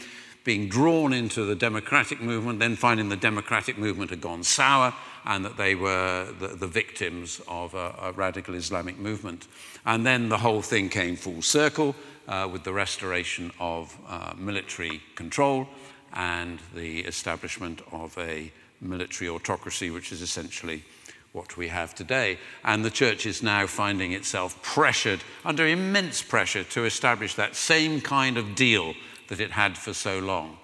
being 0.44 0.68
drawn 0.68 1.12
into 1.12 1.44
the 1.44 1.54
democratic 1.54 2.22
movement, 2.22 2.58
then 2.58 2.74
finding 2.74 3.10
the 3.10 3.16
democratic 3.16 3.76
movement 3.76 4.08
had 4.10 4.20
gone 4.20 4.42
sour 4.42 4.94
and 5.26 5.44
that 5.44 5.58
they 5.58 5.74
were 5.74 6.26
the, 6.38 6.48
the 6.48 6.68
victims 6.68 7.40
of 7.48 7.74
a, 7.74 7.94
a, 8.00 8.12
radical 8.12 8.54
Islamic 8.54 8.98
movement. 8.98 9.48
And 9.84 10.06
then 10.06 10.28
the 10.28 10.38
whole 10.38 10.62
thing 10.62 10.88
came 10.88 11.16
full 11.16 11.42
circle 11.42 11.94
uh, 12.28 12.48
with 12.50 12.64
the 12.64 12.72
restoration 12.72 13.50
of 13.58 13.94
uh, 14.08 14.32
military 14.38 15.02
control 15.16 15.68
and 16.14 16.60
the 16.74 17.00
establishment 17.00 17.82
of 17.92 18.16
a 18.16 18.52
military 18.80 19.28
autocracy, 19.28 19.90
which 19.90 20.12
is 20.12 20.22
essentially 20.22 20.84
what 21.32 21.56
we 21.56 21.68
have 21.68 21.94
today. 21.94 22.38
And 22.64 22.84
the 22.84 22.90
church 22.90 23.26
is 23.26 23.42
now 23.42 23.66
finding 23.66 24.12
itself 24.12 24.60
pressured, 24.62 25.20
under 25.44 25.66
immense 25.66 26.22
pressure, 26.22 26.64
to 26.64 26.84
establish 26.84 27.34
that 27.34 27.54
same 27.54 28.00
kind 28.00 28.38
of 28.38 28.54
deal 28.54 28.94
that 29.28 29.40
it 29.40 29.52
had 29.52 29.76
for 29.76 29.92
so 29.92 30.18
long. 30.18 30.58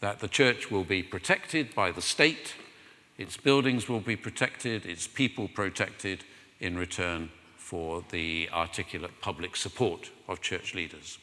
That 0.00 0.20
the 0.20 0.28
church 0.28 0.70
will 0.70 0.84
be 0.84 1.02
protected 1.02 1.74
by 1.74 1.92
the 1.92 2.02
state, 2.02 2.54
its 3.18 3.36
buildings 3.36 3.86
will 3.86 4.00
be 4.00 4.16
protected, 4.16 4.86
its 4.86 5.06
people 5.06 5.46
protected 5.48 6.24
in 6.58 6.78
return 6.78 7.28
for 7.56 8.02
the 8.10 8.48
articulate 8.52 9.20
public 9.20 9.56
support 9.56 10.10
of 10.26 10.40
church 10.40 10.74
leaders. 10.74 11.18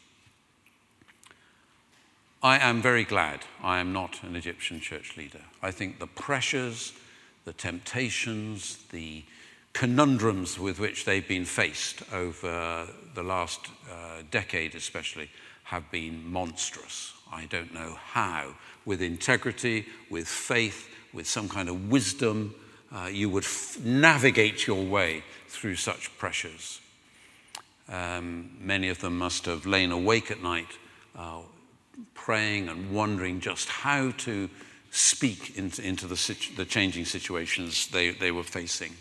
I 2.44 2.60
am 2.60 2.84
very 2.84 3.04
glad 3.04 3.40
I 3.64 3.80
am 3.80 3.94
not 3.94 4.22
an 4.22 4.36
Egyptian 4.36 4.80
church 4.80 5.18
leader. 5.18 5.42
I 5.64 5.72
think 5.72 5.98
the 5.98 6.06
pressures, 6.08 6.94
the 7.46 7.54
temptations, 7.54 8.78
the 8.92 9.24
conundrums 9.74 10.60
with 10.60 10.80
which 10.80 11.06
they've 11.06 11.28
been 11.28 11.46
faced 11.46 12.04
over 12.14 12.88
the 13.16 13.24
last 13.24 13.62
uh, 13.92 14.22
decade, 14.30 14.76
especially, 14.76 15.30
have 15.64 15.90
been 15.90 16.32
monstrous. 16.32 17.14
I 17.32 17.46
don't 17.46 17.74
know 17.74 17.98
how, 18.14 18.54
with 18.86 19.02
integrity, 19.02 19.88
with 20.10 20.28
faith, 20.28 20.90
with 21.14 21.28
some 21.28 21.50
kind 21.50 21.70
of 21.70 21.90
wisdom, 21.90 22.54
uh, 22.96 23.10
you 23.12 23.30
would 23.30 23.44
f- 23.46 23.80
navigate 23.84 24.68
your 24.68 24.84
way 24.86 25.24
through 25.48 25.76
such 25.76 26.16
pressures. 26.20 26.82
Um, 27.90 28.52
many 28.60 28.90
of 28.90 29.00
them 29.00 29.18
must 29.18 29.46
have 29.46 29.66
lain 29.66 29.92
awake 29.92 30.30
at 30.30 30.42
night, 30.42 30.78
uh, 31.16 31.42
praying 32.14 32.70
and 32.70 32.92
wondering 32.92 33.40
just 33.40 33.70
how 33.70 34.12
to 34.12 34.50
speak 34.92 35.58
into, 35.58 35.82
into 35.82 36.08
the, 36.08 36.18
situ- 36.18 36.56
the 36.56 36.66
changing 36.66 37.06
situations 37.06 37.88
they, 37.88 38.12
they 38.12 38.32
were 38.32 38.44
facing. 38.44 38.94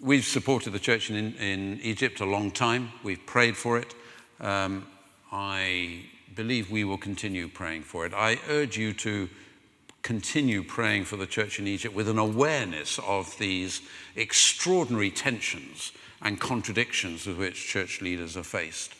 We've 0.00 0.24
supported 0.24 0.70
the 0.70 0.78
church 0.78 1.10
in, 1.10 1.34
in 1.34 1.78
Egypt 1.80 2.20
a 2.20 2.26
long 2.26 2.50
time. 2.50 2.90
We've 3.04 3.24
prayed 3.24 3.56
for 3.56 3.78
it. 3.78 3.94
Um, 4.40 4.86
I 5.30 6.06
believe 6.34 6.70
we 6.70 6.84
will 6.84 6.98
continue 6.98 7.48
praying 7.48 7.82
for 7.82 8.04
it. 8.04 8.12
I 8.12 8.38
urge 8.48 8.76
you 8.76 8.92
to 8.94 9.28
continue 10.02 10.64
praying 10.64 11.04
for 11.04 11.16
the 11.16 11.26
church 11.26 11.58
in 11.58 11.66
Egypt 11.68 11.94
with 11.94 12.08
an 12.08 12.18
awareness 12.18 12.98
of 13.06 13.38
these 13.38 13.80
extraordinary 14.16 15.10
tensions 15.10 15.92
and 16.20 16.40
contradictions 16.40 17.26
with 17.26 17.38
which 17.38 17.68
church 17.68 18.00
leaders 18.00 18.36
are 18.36 18.42
faced, 18.42 18.94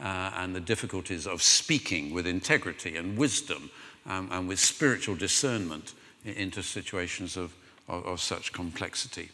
uh, 0.00 0.30
and 0.36 0.54
the 0.54 0.60
difficulties 0.60 1.26
of 1.26 1.42
speaking 1.42 2.12
with 2.12 2.26
integrity 2.26 2.96
and 2.96 3.16
wisdom 3.16 3.70
um, 4.06 4.28
and 4.30 4.48
with 4.48 4.58
spiritual 4.58 5.14
discernment 5.14 5.94
into 6.24 6.62
situations 6.62 7.36
of, 7.36 7.54
of, 7.88 8.04
of 8.06 8.20
such 8.20 8.52
complexity. 8.52 9.30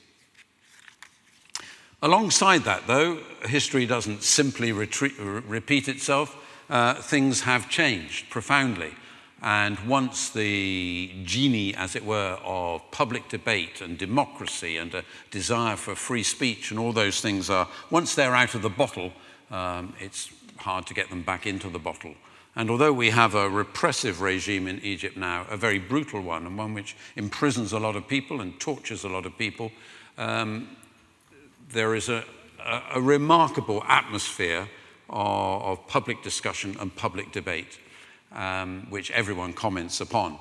Alongside 2.04 2.64
that, 2.64 2.86
though, 2.86 3.20
history 3.44 3.86
doesn't 3.86 4.24
simply 4.24 4.72
retreat, 4.72 5.14
repeat 5.18 5.88
itself. 5.88 6.36
Uh, 6.68 6.94
things 6.94 7.42
have 7.42 7.70
changed 7.70 8.28
profoundly. 8.28 8.92
And 9.40 9.78
once 9.80 10.30
the 10.30 11.12
genie, 11.24 11.74
as 11.74 11.96
it 11.96 12.04
were, 12.04 12.38
of 12.44 12.88
public 12.92 13.28
debate 13.28 13.80
and 13.80 13.98
democracy 13.98 14.76
and 14.76 14.94
a 14.94 15.04
desire 15.30 15.76
for 15.76 15.94
free 15.94 16.22
speech 16.22 16.70
and 16.70 16.78
all 16.78 16.92
those 16.92 17.20
things 17.20 17.50
are, 17.50 17.68
once 17.90 18.14
they're 18.14 18.34
out 18.34 18.54
of 18.54 18.62
the 18.62 18.70
bottle, 18.70 19.12
um, 19.50 19.94
it's 20.00 20.30
hard 20.62 20.86
to 20.86 20.94
get 20.94 21.10
them 21.10 21.22
back 21.22 21.46
into 21.46 21.68
the 21.68 21.78
bottle. 21.78 22.14
And 22.54 22.70
although 22.70 22.92
we 22.92 23.10
have 23.10 23.34
a 23.34 23.48
repressive 23.48 24.20
regime 24.20 24.66
in 24.66 24.78
Egypt 24.80 25.16
now, 25.16 25.46
a 25.48 25.56
very 25.56 25.78
brutal 25.78 26.20
one, 26.20 26.44
and 26.44 26.58
one 26.58 26.74
which 26.74 26.96
imprisons 27.16 27.72
a 27.72 27.78
lot 27.78 27.96
of 27.96 28.06
people 28.06 28.40
and 28.40 28.58
tortures 28.60 29.04
a 29.04 29.08
lot 29.08 29.24
of 29.24 29.38
people, 29.38 29.72
um, 30.18 30.68
there 31.70 31.94
is 31.94 32.08
a, 32.08 32.24
a, 32.60 32.82
a 32.94 33.00
remarkable 33.00 33.82
atmosphere 33.88 34.68
of, 35.08 35.62
of, 35.62 35.86
public 35.88 36.22
discussion 36.22 36.76
and 36.78 36.94
public 36.94 37.32
debate, 37.32 37.78
um, 38.32 38.86
which 38.90 39.10
everyone 39.12 39.54
comments 39.54 40.00
upon. 40.00 40.38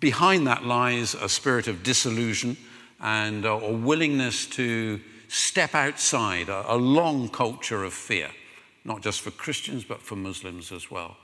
Behind 0.00 0.46
that 0.46 0.64
lies 0.64 1.14
a 1.14 1.28
spirit 1.28 1.68
of 1.68 1.82
disillusion 1.82 2.56
and 3.00 3.44
a, 3.44 3.52
a 3.52 3.72
willingness 3.72 4.46
to 4.46 5.00
step 5.28 5.74
outside 5.74 6.48
a, 6.48 6.74
a 6.74 6.76
long 6.76 7.28
culture 7.28 7.84
of 7.84 7.92
fear, 7.92 8.30
not 8.86 9.02
just 9.02 9.20
for 9.20 9.30
Christians, 9.32 9.84
but 9.84 10.00
for 10.00 10.16
Muslims 10.16 10.72
as 10.72 10.90
well. 10.90 11.16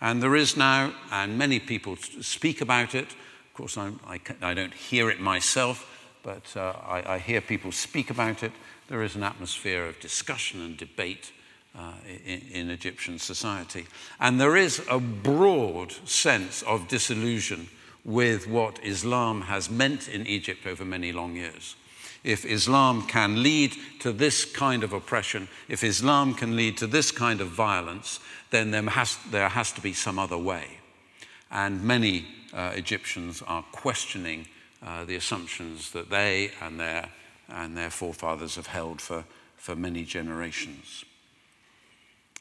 And 0.00 0.22
there 0.22 0.36
is 0.36 0.56
now, 0.56 0.92
and 1.10 1.36
many 1.36 1.58
people 1.58 1.96
speak 1.96 2.60
about 2.60 2.94
it. 2.94 3.06
Of 3.10 3.54
course, 3.54 3.76
I, 3.76 3.90
I, 4.06 4.20
I 4.42 4.54
don't 4.54 4.74
hear 4.74 5.10
it 5.10 5.20
myself, 5.20 5.86
but 6.22 6.56
uh, 6.56 6.74
I, 6.86 7.14
I, 7.14 7.18
hear 7.18 7.40
people 7.40 7.72
speak 7.72 8.10
about 8.10 8.42
it. 8.42 8.52
There 8.88 9.02
is 9.02 9.16
an 9.16 9.24
atmosphere 9.24 9.86
of 9.86 9.98
discussion 9.98 10.60
and 10.60 10.76
debate 10.76 11.32
uh, 11.76 11.92
in, 12.24 12.42
in, 12.52 12.70
Egyptian 12.70 13.18
society. 13.18 13.86
And 14.20 14.40
there 14.40 14.56
is 14.56 14.82
a 14.90 14.98
broad 15.00 15.92
sense 16.04 16.62
of 16.62 16.88
disillusion 16.88 17.68
with 18.04 18.46
what 18.46 18.78
Islam 18.84 19.42
has 19.42 19.70
meant 19.70 20.08
in 20.08 20.26
Egypt 20.26 20.66
over 20.66 20.84
many 20.84 21.12
long 21.12 21.36
years. 21.36 21.76
If 22.28 22.44
Islam 22.44 23.06
can 23.06 23.42
lead 23.42 23.74
to 24.00 24.12
this 24.12 24.44
kind 24.44 24.84
of 24.84 24.92
oppression, 24.92 25.48
if 25.66 25.82
Islam 25.82 26.34
can 26.34 26.56
lead 26.56 26.76
to 26.76 26.86
this 26.86 27.10
kind 27.10 27.40
of 27.40 27.48
violence, 27.48 28.20
then 28.50 28.70
there 28.70 28.82
has, 28.82 29.16
there 29.30 29.48
has 29.48 29.72
to 29.72 29.80
be 29.80 29.94
some 29.94 30.18
other 30.18 30.36
way. 30.36 30.66
And 31.50 31.82
many 31.82 32.26
uh, 32.52 32.72
Egyptians 32.74 33.40
are 33.46 33.62
questioning 33.72 34.46
uh, 34.84 35.06
the 35.06 35.16
assumptions 35.16 35.92
that 35.92 36.10
they 36.10 36.50
and 36.60 36.78
their, 36.78 37.08
and 37.48 37.74
their 37.74 37.88
forefathers 37.88 38.56
have 38.56 38.66
held 38.66 39.00
for, 39.00 39.24
for 39.56 39.74
many 39.74 40.04
generations. 40.04 41.06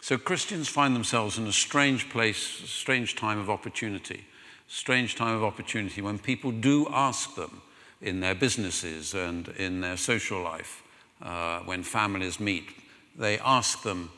So 0.02 0.18
Christians 0.18 0.68
find 0.68 0.98
themselves 0.98 1.38
in 1.38 1.48
a 1.48 1.54
strange 1.54 2.10
place, 2.10 2.62
a 2.62 2.68
strange 2.68 3.16
time 3.16 3.40
of 3.40 3.50
opportunity, 3.50 4.26
strange 4.68 5.16
time 5.16 5.38
of 5.38 5.46
opportunity 5.46 6.02
when 6.02 6.20
people 6.20 6.52
do 6.52 6.88
ask 6.92 7.36
them 7.36 7.62
in 8.02 8.20
their 8.20 8.36
businesses 8.36 9.14
and 9.14 9.48
in 9.50 9.82
their 9.82 9.98
social 9.98 10.42
life, 10.42 10.84
uh, 11.22 11.60
when 11.62 11.84
families 11.84 12.40
meet, 12.40 12.70
they 13.18 13.40
ask 13.40 13.82
them 13.84 14.12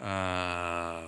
uh, 0.00 1.02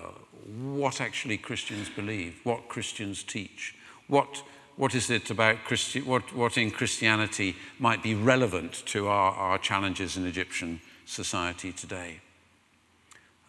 what 0.72 1.00
actually 1.00 1.38
Christians 1.38 1.88
believe, 1.88 2.40
what 2.44 2.68
Christians 2.68 3.22
teach, 3.22 3.74
what, 4.08 4.42
what 4.76 4.94
is 4.94 5.10
it 5.10 5.30
about 5.30 5.64
Christi- 5.64 6.02
what, 6.02 6.34
what 6.34 6.56
in 6.56 6.70
Christianity 6.70 7.56
might 7.78 8.02
be 8.02 8.14
relevant 8.14 8.82
to 8.86 9.08
our, 9.08 9.32
our 9.32 9.58
challenges 9.58 10.16
in 10.16 10.26
Egyptian 10.26 10.80
society 11.06 11.72
today. 11.72 12.20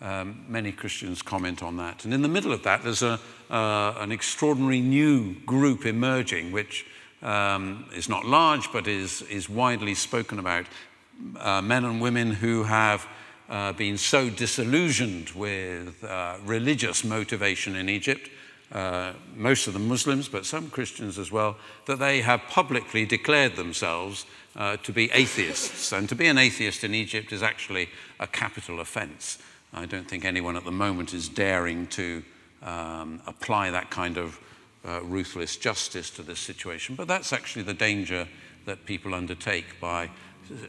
Um, 0.01 0.45
many 0.47 0.71
Christians 0.71 1.21
comment 1.21 1.61
on 1.61 1.75
that. 1.77 2.05
And 2.05 2.13
in 2.13 2.21
the 2.21 2.29
middle 2.29 2.53
of 2.53 2.63
that, 2.63 2.83
there's 2.83 3.01
a, 3.01 3.19
uh, 3.49 3.95
an 3.99 4.13
extraordinary 4.13 4.79
new 4.79 5.35
group 5.41 5.85
emerging, 5.85 6.53
which 6.53 6.85
um, 7.21 7.85
is 7.95 8.09
not 8.09 8.25
large 8.25 8.71
but 8.71 8.87
is, 8.87 9.21
is 9.23 9.49
widely 9.49 9.95
spoken 9.95 10.39
about. 10.39 10.65
Uh, 11.37 11.61
men 11.61 11.85
and 11.85 12.01
women 12.01 12.31
who 12.31 12.63
have 12.63 13.05
uh, 13.49 13.73
been 13.73 13.97
so 13.97 14.29
disillusioned 14.29 15.29
with 15.31 16.03
uh, 16.03 16.37
religious 16.45 17.03
motivation 17.03 17.75
in 17.75 17.89
Egypt, 17.89 18.29
uh, 18.71 19.13
most 19.35 19.67
of 19.67 19.73
them 19.73 19.87
Muslims, 19.87 20.29
but 20.29 20.45
some 20.45 20.69
Christians 20.69 21.17
as 21.17 21.31
well, 21.31 21.57
that 21.85 21.97
they 21.97 22.21
have 22.21 22.41
publicly 22.49 23.05
declared 23.05 23.55
themselves 23.55 24.25
uh, 24.55 24.77
to 24.77 24.93
be 24.93 25.09
atheists. 25.11 25.91
And 25.91 26.07
to 26.09 26.15
be 26.15 26.27
an 26.27 26.37
atheist 26.37 26.83
in 26.83 26.93
Egypt 26.93 27.31
is 27.31 27.41
actually 27.41 27.89
a 28.19 28.27
capital 28.27 28.79
offense. 28.79 29.39
I 29.73 29.85
don't 29.85 30.07
think 30.07 30.25
anyone 30.25 30.55
at 30.55 30.65
the 30.65 30.71
moment 30.71 31.13
is 31.13 31.29
daring 31.29 31.87
to 31.87 32.23
um, 32.61 33.21
apply 33.25 33.71
that 33.71 33.89
kind 33.89 34.17
of 34.17 34.39
uh, 34.85 35.01
ruthless 35.03 35.57
justice 35.57 36.09
to 36.11 36.23
this 36.23 36.39
situation. 36.39 36.95
But 36.95 37.07
that's 37.07 37.33
actually 37.33 37.63
the 37.63 37.73
danger 37.73 38.27
that 38.65 38.85
people 38.85 39.13
undertake 39.13 39.79
by 39.79 40.09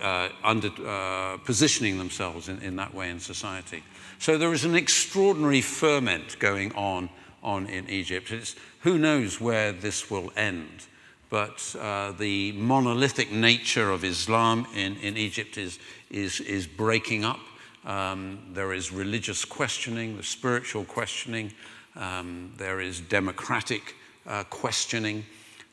uh, 0.00 0.28
under, 0.44 0.70
uh, 0.86 1.38
positioning 1.38 1.98
themselves 1.98 2.48
in, 2.48 2.60
in 2.62 2.76
that 2.76 2.94
way 2.94 3.10
in 3.10 3.20
society. 3.20 3.82
So 4.18 4.36
there 4.36 4.52
is 4.52 4.64
an 4.64 4.74
extraordinary 4.74 5.62
ferment 5.62 6.38
going 6.38 6.72
on, 6.74 7.08
on 7.42 7.66
in 7.66 7.88
Egypt. 7.88 8.30
It's, 8.30 8.56
who 8.80 8.98
knows 8.98 9.40
where 9.40 9.72
this 9.72 10.10
will 10.10 10.32
end? 10.36 10.86
But 11.30 11.74
uh, 11.78 12.12
the 12.12 12.52
monolithic 12.52 13.30
nature 13.30 13.90
of 13.90 14.04
Islam 14.04 14.66
in, 14.74 14.96
in 14.96 15.16
Egypt 15.16 15.56
is, 15.56 15.78
is, 16.10 16.40
is 16.40 16.66
breaking 16.66 17.24
up. 17.24 17.40
Um, 17.86 18.40
there 18.52 18.74
is 18.74 18.92
religious 18.92 19.44
questioning, 19.44 20.16
the 20.16 20.22
spiritual 20.22 20.84
questioning, 20.84 21.52
um, 21.96 22.52
there 22.56 22.80
is 22.80 23.00
democratic 23.00 23.94
uh, 24.30 24.44
questioning, 24.44 25.26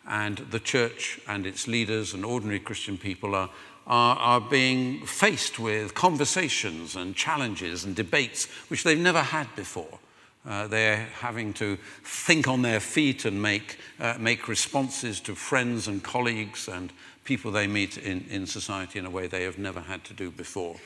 and 0.07 0.37
the 0.49 0.59
church 0.59 1.19
and 1.27 1.45
its 1.45 1.67
leaders 1.67 2.13
and 2.13 2.25
ordinary 2.25 2.59
Christian 2.59 2.97
people 2.97 3.35
are, 3.35 3.49
are, 3.85 4.17
are 4.17 4.41
being 4.41 5.05
faced 5.05 5.59
with 5.59 5.93
conversations 5.93 6.95
and 6.95 7.15
challenges 7.15 7.85
and 7.85 7.95
debates 7.95 8.45
which 8.69 8.83
they've 8.83 8.97
never 8.97 9.21
had 9.21 9.47
before. 9.55 9.99
Uh, 10.45 10.65
they're 10.67 11.07
having 11.19 11.53
to 11.53 11.77
think 12.03 12.47
on 12.47 12.61
their 12.61 12.79
feet 12.79 13.25
and 13.25 13.41
make, 13.41 13.77
uh, 13.99 14.15
make 14.17 14.47
responses 14.47 15.19
to 15.19 15.35
friends 15.35 15.87
and 15.87 16.03
colleagues 16.03 16.67
and 16.67 16.91
people 17.25 17.51
they 17.51 17.67
meet 17.67 17.97
in, 17.97 18.25
in 18.29 18.47
society 18.47 18.97
in 18.97 19.05
a 19.05 19.09
way 19.09 19.27
they 19.27 19.43
have 19.43 19.57
never 19.57 19.81
had 19.81 20.03
to 20.05 20.13
do 20.13 20.31
before. 20.31 20.77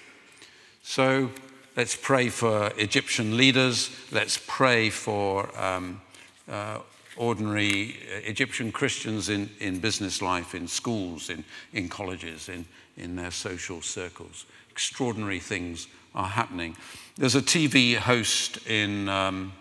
So 0.81 1.29
let's 1.77 1.95
pray 1.95 2.29
for 2.29 2.71
Egyptian 2.77 3.37
leaders. 3.37 3.91
Let's 4.11 4.39
pray 4.47 4.89
for 4.89 5.55
um, 5.61 6.01
uh, 6.49 6.79
ordinary 7.17 7.97
uh, 8.09 8.19
Egyptian 8.23 8.71
Christians 8.71 9.29
in, 9.29 9.49
in 9.59 9.79
business 9.79 10.21
life, 10.21 10.55
in 10.55 10.67
schools, 10.67 11.29
in, 11.29 11.43
in 11.73 11.89
colleges, 11.89 12.49
in, 12.49 12.65
in 12.97 13.15
their 13.15 13.31
social 13.31 13.81
circles. 13.81 14.45
Extraordinary 14.69 15.39
things 15.39 15.87
are 16.15 16.27
happening. 16.27 16.75
There's 17.17 17.35
a 17.35 17.41
TV 17.41 17.95
host 17.95 18.65
in, 18.67 19.09
um, 19.09 19.53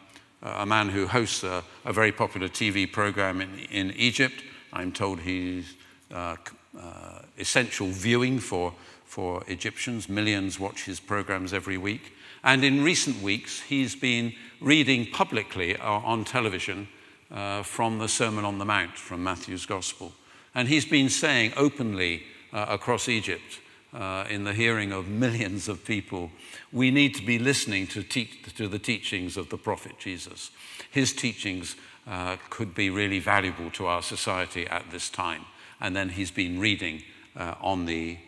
a 0.43 0.67
man 0.67 0.89
who 0.89 1.07
hosts 1.07 1.43
a, 1.43 1.63
a, 1.85 1.93
very 1.93 2.13
popular 2.13 2.49
TV 2.49 2.91
program 2.91 3.41
in, 3.41 3.59
in 3.71 3.91
Egypt. 3.93 4.43
I'm 4.73 4.93
told 4.93 5.21
he's 5.21 5.75
uh, 6.13 6.37
uh, 6.79 7.21
essential 7.39 7.89
viewing 7.89 8.39
for 8.39 8.73
for 9.11 9.43
Egyptians. 9.49 10.09
Millions 10.09 10.61
watch 10.61 10.85
his 10.85 11.01
programs 11.01 11.53
every 11.53 11.77
week. 11.77 12.13
And 12.45 12.63
in 12.63 12.85
recent 12.85 13.21
weeks, 13.21 13.61
he's 13.61 13.97
been 13.97 14.35
reading 14.61 15.05
publicly 15.11 15.77
uh, 15.77 15.85
on 15.85 16.25
television 16.25 16.87
uh, 17.33 17.63
from 17.63 17.99
the 17.99 18.09
Sermon 18.09 18.45
on 18.45 18.59
the 18.59 18.65
Mount 18.65 18.97
from 18.97 19.23
Matthew's 19.23 19.67
Gospel. 19.67 20.13
And 20.55 20.69
he's 20.69 20.85
been 20.85 21.09
saying 21.09 21.53
openly 21.57 22.25
uh, 22.53 22.67
across 22.69 23.09
Egypt, 23.09 23.61
uh, 23.93 24.25
in 24.31 24.45
the 24.45 24.53
hearing 24.53 24.93
of 24.93 25.09
millions 25.09 25.69
of 25.69 25.85
people, 25.85 26.31
we 26.73 26.91
need 26.91 27.15
to 27.15 27.25
be 27.25 27.39
listening 27.39 27.87
to, 27.89 28.03
te- 28.03 28.41
to 28.57 28.69
the 28.69 28.79
teachings 28.79 29.37
of 29.37 29.49
the 29.49 29.57
prophet 29.57 29.99
Jesus. 29.99 30.51
His 30.91 31.13
teachings 31.13 31.77
uh, 32.09 32.37
could 32.51 32.75
be 32.75 32.91
really 32.91 33.19
valuable 33.19 33.71
to 33.73 33.87
our 33.87 34.03
society 34.03 34.67
at 34.69 34.91
this 34.91 35.09
time. 35.09 35.45
And 35.81 35.95
then 35.97 36.11
he's 36.11 36.31
been 36.31 36.61
reading 36.61 37.03
uh, 37.37 37.55
on 37.61 37.87
the 37.87 38.19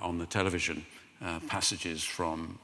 on 0.00 0.18
the 0.18 0.26
television 0.26 0.84
passages 1.46 2.02
from, 2.02 2.58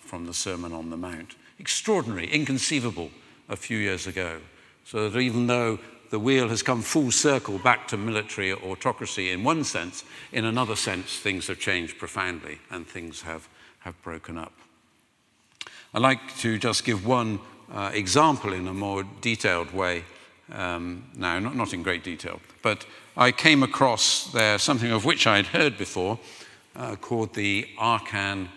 from 0.00 0.24
the 0.24 0.32
Sermon 0.32 0.72
on 0.72 0.88
the 0.88 0.96
Mount. 0.96 1.34
Extraordinary, 1.58 2.26
inconceivable 2.26 3.10
a 3.50 3.56
few 3.56 3.76
years 3.76 4.06
ago. 4.06 4.40
So 4.84 5.08
that 5.08 5.18
even 5.18 5.46
though 5.46 5.78
the 6.10 6.18
wheel 6.18 6.48
has 6.48 6.62
come 6.62 6.82
full 6.82 7.10
circle 7.10 7.58
back 7.58 7.86
to 7.88 7.96
military 7.96 8.52
autocracy 8.52 9.30
in 9.30 9.44
one 9.44 9.64
sense, 9.64 10.04
in 10.32 10.44
another 10.44 10.76
sense, 10.76 11.18
things 11.18 11.46
have 11.46 11.60
changed 11.60 11.98
profoundly 11.98 12.58
and 12.70 12.86
things 12.86 13.22
have, 13.22 13.48
have 13.80 14.00
broken 14.02 14.36
up. 14.36 14.52
I'd 15.94 16.02
like 16.02 16.36
to 16.38 16.58
just 16.58 16.84
give 16.84 17.06
one 17.06 17.38
uh, 17.72 17.90
example 17.94 18.52
in 18.52 18.66
a 18.68 18.74
more 18.74 19.04
detailed 19.20 19.72
way. 19.72 20.04
Um, 20.52 21.04
now, 21.16 21.38
not, 21.38 21.54
not 21.54 21.72
in 21.72 21.84
great 21.84 22.02
detail, 22.02 22.40
but 22.62 22.84
I 23.16 23.30
came 23.30 23.62
across 23.62 24.32
there 24.32 24.58
something 24.58 24.90
of 24.90 25.04
which 25.04 25.26
I'd 25.26 25.46
heard 25.46 25.78
before 25.78 26.18
uh, 26.74 26.96
called 26.96 27.34
the 27.34 27.68
Arkan 27.78 28.48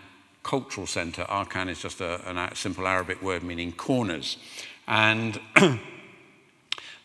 Cultural 0.42 0.86
Center. 0.86 1.24
Arkan 1.24 1.68
is 1.68 1.80
just 1.80 2.00
a, 2.00 2.28
a 2.28 2.54
simple 2.56 2.86
Arabic 2.86 3.22
word 3.22 3.44
meaning 3.44 3.72
corners. 3.72 4.38
And 4.88 5.40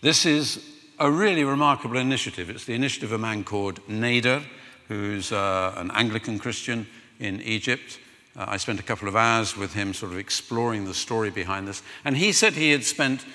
this 0.01 0.25
is 0.25 0.65
a 0.97 1.11
really 1.11 1.43
remarkable 1.43 1.97
initiative. 1.97 2.49
It's 2.49 2.65
the 2.65 2.73
initiative 2.73 3.11
of 3.11 3.19
a 3.19 3.21
man 3.21 3.43
called 3.43 3.85
Nader, 3.87 4.43
who's 4.87 5.31
uh, 5.31 5.73
an 5.77 5.91
Anglican 5.91 6.39
Christian 6.39 6.87
in 7.19 7.41
Egypt. 7.41 7.99
Uh, 8.35 8.45
I 8.47 8.57
spent 8.57 8.79
a 8.79 8.83
couple 8.83 9.07
of 9.07 9.15
hours 9.15 9.57
with 9.57 9.73
him 9.73 9.93
sort 9.93 10.11
of 10.11 10.17
exploring 10.17 10.85
the 10.85 10.93
story 10.93 11.29
behind 11.29 11.67
this. 11.67 11.83
And 12.05 12.15
he 12.15 12.31
said 12.31 12.53
he 12.53 12.71
had 12.71 12.85
spent 12.85 13.25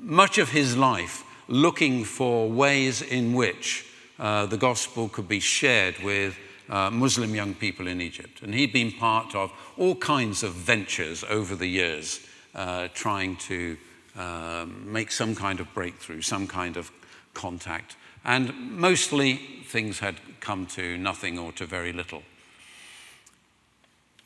much 0.00 0.38
of 0.38 0.50
his 0.50 0.76
life 0.76 1.24
looking 1.46 2.04
for 2.04 2.48
ways 2.48 3.02
in 3.02 3.34
which 3.34 3.86
uh, 4.18 4.46
the 4.46 4.56
gospel 4.56 5.08
could 5.08 5.28
be 5.28 5.40
shared 5.40 5.98
with 6.02 6.36
uh, 6.68 6.90
Muslim 6.90 7.34
young 7.34 7.54
people 7.54 7.86
in 7.86 8.00
Egypt. 8.00 8.42
And 8.42 8.54
he'd 8.54 8.72
been 8.72 8.92
part 8.92 9.34
of 9.34 9.52
all 9.76 9.94
kinds 9.94 10.42
of 10.42 10.54
ventures 10.54 11.24
over 11.24 11.54
the 11.54 11.66
years, 11.66 12.20
uh, 12.54 12.88
trying 12.94 13.36
to 13.36 13.76
uh, 14.16 14.66
make 14.84 15.10
some 15.10 15.34
kind 15.34 15.60
of 15.60 15.72
breakthrough, 15.74 16.22
some 16.22 16.46
kind 16.46 16.76
of 16.76 16.90
contact. 17.34 17.96
And 18.24 18.52
mostly 18.78 19.36
things 19.66 20.00
had 20.00 20.16
come 20.40 20.66
to 20.66 20.96
nothing 20.98 21.38
or 21.38 21.52
to 21.52 21.66
very 21.66 21.92
little. 21.92 22.22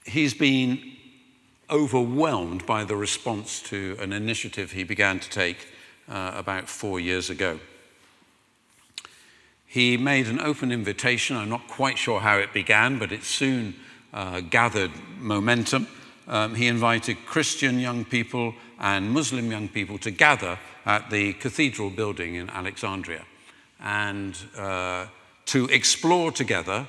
He's 0.04 0.34
been 0.34 0.80
overwhelmed 1.70 2.66
by 2.66 2.84
the 2.84 2.96
response 2.96 3.62
to 3.62 3.96
an 4.00 4.12
initiative 4.12 4.72
he 4.72 4.84
began 4.84 5.18
to 5.20 5.30
take 5.30 5.68
uh, 6.08 6.32
about 6.34 6.68
four 6.68 7.00
years 7.00 7.30
ago. 7.30 7.58
he 9.74 9.96
made 9.96 10.28
an 10.28 10.38
open 10.38 10.70
invitation. 10.70 11.36
I'm 11.36 11.48
not 11.48 11.66
quite 11.66 11.98
sure 11.98 12.20
how 12.20 12.38
it 12.38 12.52
began, 12.52 12.96
but 13.00 13.10
it 13.10 13.24
soon 13.24 13.74
uh, 14.12 14.40
gathered 14.40 14.92
momentum. 15.18 15.88
Um, 16.26 16.54
he 16.54 16.68
invited 16.68 17.26
Christian 17.26 17.78
young 17.78 18.04
people 18.04 18.54
and 18.78 19.10
Muslim 19.10 19.50
young 19.50 19.68
people 19.68 19.98
to 19.98 20.10
gather 20.10 20.58
at 20.86 21.10
the 21.10 21.34
cathedral 21.34 21.90
building 21.90 22.34
in 22.36 22.50
Alexandria 22.50 23.24
and 23.80 24.36
uh, 24.56 25.06
to 25.46 25.66
explore 25.66 26.32
together 26.32 26.86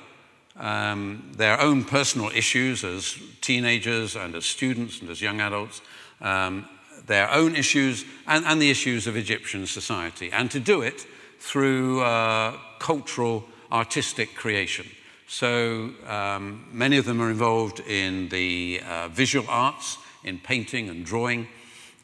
um, 0.58 1.30
their 1.36 1.60
own 1.60 1.84
personal 1.84 2.30
issues 2.34 2.84
as 2.84 3.18
teenagers 3.40 4.16
and 4.16 4.34
as 4.34 4.46
students 4.46 5.00
and 5.00 5.10
as 5.10 5.20
young 5.20 5.40
adults, 5.40 5.82
um, 6.20 6.66
their 7.06 7.30
own 7.30 7.54
issues 7.54 8.04
and, 8.26 8.44
and, 8.46 8.60
the 8.60 8.70
issues 8.70 9.06
of 9.06 9.16
Egyptian 9.16 9.66
society, 9.66 10.32
and 10.32 10.50
to 10.50 10.58
do 10.58 10.80
it 10.80 11.06
through 11.38 12.00
uh, 12.00 12.56
cultural, 12.78 13.44
artistic 13.70 14.34
creation. 14.34 14.86
So 15.28 15.90
um, 16.06 16.64
many 16.72 16.98
of 16.98 17.04
them 17.04 17.20
are 17.20 17.30
involved 17.30 17.80
in 17.80 18.28
the 18.28 18.80
uh, 18.88 19.08
visual 19.08 19.46
arts, 19.48 19.98
in 20.22 20.38
painting 20.38 20.88
and 20.88 21.04
drawing, 21.04 21.48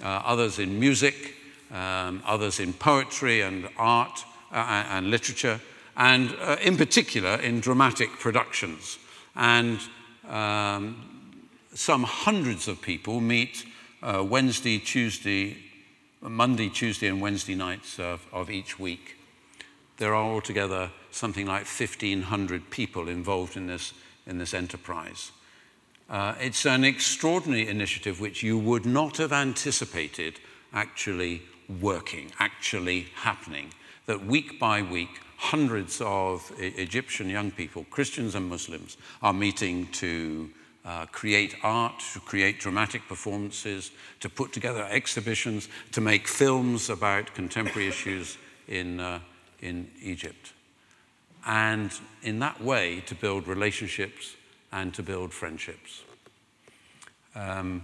uh, 0.02 0.22
others 0.24 0.58
in 0.58 0.80
music, 0.80 1.36
um, 1.70 2.22
others 2.26 2.58
in 2.60 2.72
poetry 2.72 3.40
and 3.42 3.68
art 3.76 4.24
uh, 4.52 4.84
and 4.88 5.10
literature, 5.10 5.60
and 5.96 6.34
uh, 6.40 6.56
in 6.60 6.76
particular 6.76 7.36
in 7.36 7.60
dramatic 7.60 8.10
productions. 8.18 8.98
And 9.36 9.78
um, 10.28 11.30
some 11.74 12.02
hundreds 12.02 12.68
of 12.68 12.82
people 12.82 13.20
meet 13.20 13.64
uh, 14.02 14.24
Wednesday, 14.28 14.78
Tuesday, 14.78 15.56
Monday, 16.20 16.68
Tuesday, 16.68 17.06
and 17.06 17.20
Wednesday 17.20 17.54
nights 17.54 17.98
of, 17.98 18.26
of 18.32 18.50
each 18.50 18.78
week. 18.78 19.16
There 19.98 20.14
are 20.14 20.24
altogether 20.24 20.90
something 21.10 21.46
like 21.46 21.66
1,500 21.66 22.70
people 22.70 23.08
involved 23.08 23.56
in 23.56 23.66
this, 23.66 23.92
in 24.26 24.38
this 24.38 24.54
enterprise. 24.54 25.32
Uh, 26.08 26.34
it's 26.40 26.66
an 26.66 26.84
extraordinary 26.84 27.68
initiative 27.68 28.20
which 28.20 28.42
you 28.42 28.58
would 28.58 28.84
not 28.84 29.16
have 29.16 29.32
anticipated 29.32 30.40
actually 30.72 31.42
working, 31.80 32.30
actually 32.38 33.06
happening. 33.14 33.72
That 34.06 34.24
week 34.26 34.58
by 34.58 34.82
week, 34.82 35.20
hundreds 35.36 36.00
of 36.00 36.52
e- 36.60 36.66
Egyptian 36.76 37.28
young 37.28 37.50
people, 37.50 37.86
Christians 37.90 38.34
and 38.34 38.48
Muslims, 38.48 38.96
are 39.22 39.32
meeting 39.32 39.86
to 39.92 40.50
uh, 40.84 41.06
create 41.06 41.54
art, 41.62 42.02
to 42.12 42.20
create 42.20 42.58
dramatic 42.58 43.06
performances, 43.08 43.92
to 44.20 44.28
put 44.28 44.52
together 44.52 44.86
exhibitions, 44.90 45.68
to 45.92 46.00
make 46.00 46.26
films 46.26 46.90
about 46.90 47.34
contemporary 47.34 47.88
issues 47.88 48.36
in, 48.68 49.00
uh, 49.00 49.20
in 49.62 49.90
Egypt. 50.02 50.52
And 51.46 51.90
in 52.22 52.40
that 52.40 52.62
way, 52.62 53.00
to 53.06 53.14
build 53.14 53.48
relationships 53.48 54.36
and 54.70 54.92
to 54.94 55.02
build 55.02 55.32
friendships. 55.32 56.02
Um, 57.34 57.82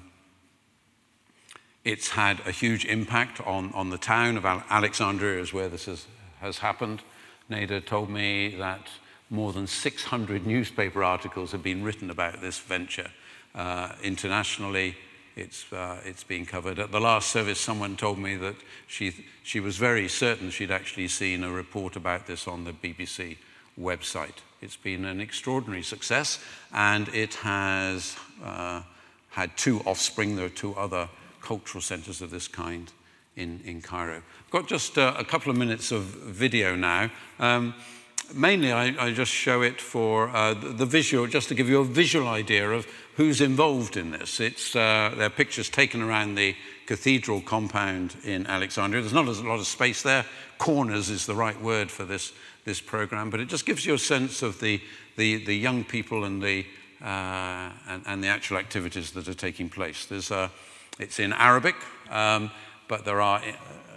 it's 1.84 2.10
had 2.10 2.40
a 2.46 2.50
huge 2.50 2.84
impact 2.84 3.40
on, 3.46 3.72
on 3.72 3.90
the 3.90 3.98
town 3.98 4.36
of 4.36 4.44
Alexandria, 4.44 5.40
is 5.40 5.54
where 5.54 5.68
this 5.68 5.86
has, 5.86 6.06
has 6.40 6.58
happened. 6.58 7.02
Nader 7.50 7.84
told 7.84 8.10
me 8.10 8.54
that 8.58 8.88
more 9.30 9.52
than 9.52 9.66
600 9.66 10.46
newspaper 10.46 11.02
articles 11.02 11.52
have 11.52 11.62
been 11.62 11.82
written 11.82 12.10
about 12.10 12.40
this 12.40 12.58
venture. 12.58 13.10
Uh, 13.54 13.92
internationally, 14.02 14.96
it's, 15.38 15.72
uh, 15.72 16.00
it's 16.04 16.24
being 16.24 16.44
covered. 16.44 16.78
At 16.78 16.90
the 16.90 17.00
last 17.00 17.30
service, 17.30 17.60
someone 17.60 17.96
told 17.96 18.18
me 18.18 18.36
that 18.36 18.56
she, 18.86 19.12
she 19.42 19.60
was 19.60 19.76
very 19.76 20.08
certain 20.08 20.50
she'd 20.50 20.70
actually 20.70 21.08
seen 21.08 21.44
a 21.44 21.50
report 21.50 21.96
about 21.96 22.26
this 22.26 22.48
on 22.48 22.64
the 22.64 22.72
BBC 22.72 23.36
website. 23.80 24.42
It's 24.60 24.76
been 24.76 25.04
an 25.04 25.20
extraordinary 25.20 25.82
success, 25.82 26.42
and 26.72 27.08
it 27.08 27.34
has 27.34 28.16
uh, 28.42 28.82
had 29.30 29.56
two 29.56 29.80
offspring. 29.80 30.36
There 30.36 30.46
are 30.46 30.50
two 30.50 30.74
other 30.74 31.08
cultural 31.40 31.80
centers 31.80 32.20
of 32.20 32.30
this 32.30 32.48
kind 32.48 32.92
in, 33.36 33.60
in 33.64 33.80
Cairo. 33.80 34.16
I've 34.16 34.50
got 34.50 34.66
just 34.66 34.98
uh, 34.98 35.14
a 35.16 35.24
couple 35.24 35.50
of 35.50 35.56
minutes 35.56 35.92
of 35.92 36.02
video 36.02 36.74
now. 36.74 37.10
Um, 37.38 37.74
mainly, 38.34 38.72
I, 38.72 38.94
I, 38.98 39.12
just 39.12 39.30
show 39.30 39.62
it 39.62 39.80
for 39.80 40.28
uh, 40.30 40.54
the, 40.54 40.68
the, 40.70 40.86
visual, 40.86 41.26
just 41.28 41.48
to 41.48 41.54
give 41.54 41.68
you 41.68 41.80
a 41.80 41.84
visual 41.84 42.26
idea 42.26 42.68
of 42.68 42.86
who's 43.18 43.40
involved 43.40 43.96
in 43.96 44.12
this. 44.12 44.38
It's, 44.38 44.76
uh, 44.76 45.12
there 45.16 45.26
are 45.26 45.30
pictures 45.30 45.68
taken 45.68 46.02
around 46.02 46.36
the 46.36 46.54
cathedral 46.86 47.40
compound 47.40 48.14
in 48.22 48.46
Alexandria. 48.46 49.02
There's 49.02 49.12
not 49.12 49.26
a 49.26 49.32
lot 49.32 49.58
of 49.58 49.66
space 49.66 50.02
there. 50.02 50.24
Corners 50.58 51.10
is 51.10 51.26
the 51.26 51.34
right 51.34 51.60
word 51.60 51.90
for 51.90 52.04
this, 52.04 52.32
this 52.64 52.80
program, 52.80 53.28
but 53.28 53.40
it 53.40 53.48
just 53.48 53.66
gives 53.66 53.84
you 53.84 53.94
a 53.94 53.98
sense 53.98 54.40
of 54.40 54.60
the, 54.60 54.80
the, 55.16 55.44
the 55.44 55.54
young 55.54 55.82
people 55.82 56.22
and 56.22 56.40
the, 56.40 56.64
uh, 57.02 57.72
and, 57.88 58.04
and, 58.06 58.22
the 58.22 58.28
actual 58.28 58.56
activities 58.56 59.10
that 59.10 59.26
are 59.26 59.34
taking 59.34 59.68
place. 59.68 60.06
There's 60.06 60.30
a, 60.30 60.48
it's 61.00 61.18
in 61.18 61.32
Arabic, 61.32 61.74
um, 62.10 62.52
but 62.86 63.04
there 63.04 63.20
are 63.20 63.40
uh, 63.40 63.52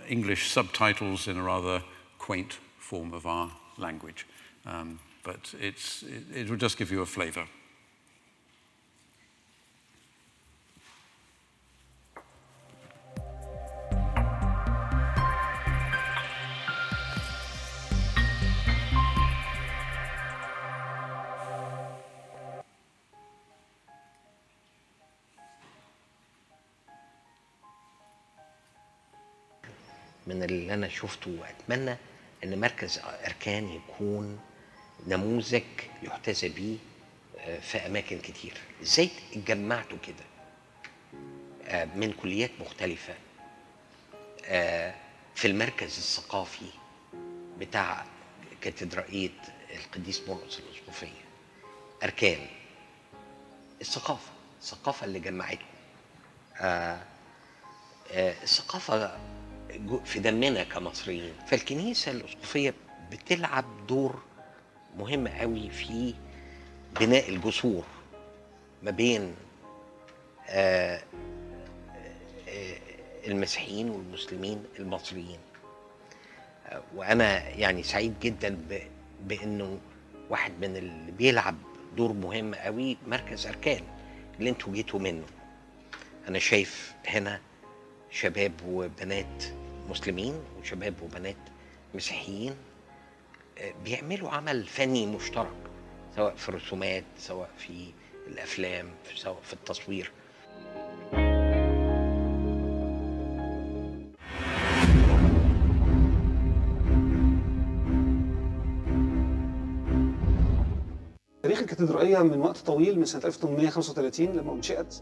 English 0.10 0.50
subtitles 0.50 1.28
in 1.28 1.38
a 1.38 1.44
rather 1.44 1.84
quaint 2.18 2.58
form 2.80 3.14
of 3.14 3.28
our 3.28 3.52
language. 3.78 4.26
Um, 4.66 4.98
but 5.22 5.54
it's, 5.60 6.02
it, 6.02 6.24
it 6.38 6.50
will 6.50 6.58
just 6.58 6.80
give 6.80 6.90
you 6.90 7.02
a 7.02 7.06
flavor. 7.06 7.46
من 30.34 30.44
اللي 30.44 30.74
أنا 30.74 30.90
شفته 30.90 31.38
وأتمنى 31.40 31.98
إن 32.44 32.60
مركز 32.60 33.00
أركان 33.26 33.70
يكون 33.70 34.40
نموذج 35.08 35.64
يحتذى 36.04 36.50
بيه 36.50 36.78
في 37.62 37.78
أماكن 37.78 38.20
كتير. 38.20 38.54
إزاي 38.82 39.10
اتجمعتوا 39.32 39.98
كده؟ 40.08 40.26
من 41.96 42.14
كليات 42.22 42.52
مختلفة. 42.60 43.14
في 45.36 45.46
المركز 45.48 45.98
الثقافي 45.98 46.70
بتاع 47.60 48.06
كاتدرائية 48.62 49.30
القديس 49.76 50.22
مرقس 50.28 50.60
الاسقفيه 50.60 51.22
أركان. 52.04 52.48
الثقافة. 53.82 54.32
الثقافة 54.62 55.06
اللي 55.06 55.20
جمعتكم. 55.20 55.66
الثقافة 58.14 59.18
في 60.06 60.20
دمنا 60.20 60.64
كمصريين. 60.64 61.34
فالكنيسة 61.48 62.12
الأسقفية 62.12 62.74
بتلعب 63.12 63.66
دور 63.88 64.22
مهم 64.98 65.28
قوي 65.28 65.70
في 65.70 66.14
بناء 67.00 67.30
الجسور 67.30 67.84
ما 68.84 68.92
بين 68.92 69.36
المسيحيين 73.28 73.90
والمسلمين 73.90 74.64
المصريين. 74.80 75.40
وأنا 76.96 77.50
يعني 77.50 77.84
سعيد 77.84 78.20
جدا 78.22 78.58
بأنه 79.24 79.80
واحد 80.30 80.52
من 80.62 80.78
اللي 80.78 81.12
بيلعب 81.12 81.56
دور 81.98 82.14
مهم 82.14 82.56
قوي 82.56 82.98
مركز 83.08 83.48
أركان 83.48 83.84
اللي 84.40 84.50
أنتوا 84.50 84.74
جيتوا 84.74 85.00
منه. 85.00 85.26
أنا 86.28 86.40
شايف 86.40 86.94
هنا 87.08 87.42
شباب 88.12 88.52
وبنات 88.68 89.44
مسلمين 89.90 90.34
وشباب 90.60 90.94
وبنات 91.04 91.38
مسيحيين 91.96 92.56
بيعملوا 93.84 94.30
عمل 94.30 94.66
فني 94.66 95.06
مشترك 95.06 95.54
سواء 96.16 96.36
في 96.36 96.50
الرسومات 96.50 97.04
سواء 97.18 97.50
في 97.58 97.92
الأفلام 98.28 98.90
سواء 99.16 99.40
في 99.44 99.54
التصوير. 99.54 100.12
تاريخ 111.44 111.60
الكاتدرائية 111.60 112.20
من 112.20 112.40
وقت 112.40 112.58
طويل 112.58 113.00
من 113.00 113.06
سنة 113.06 113.22
1835 113.26 114.26
لما 114.28 114.54
أنشئت 114.54 115.02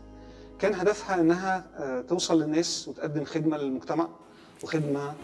كان 0.61 0.75
هدفها 0.75 1.21
انها 1.21 1.65
توصل 2.09 2.41
للناس 2.41 2.87
وتقدم 2.87 3.25
خدمه 3.25 3.57
للمجتمع 3.57 4.07
وخدمه 4.63 5.15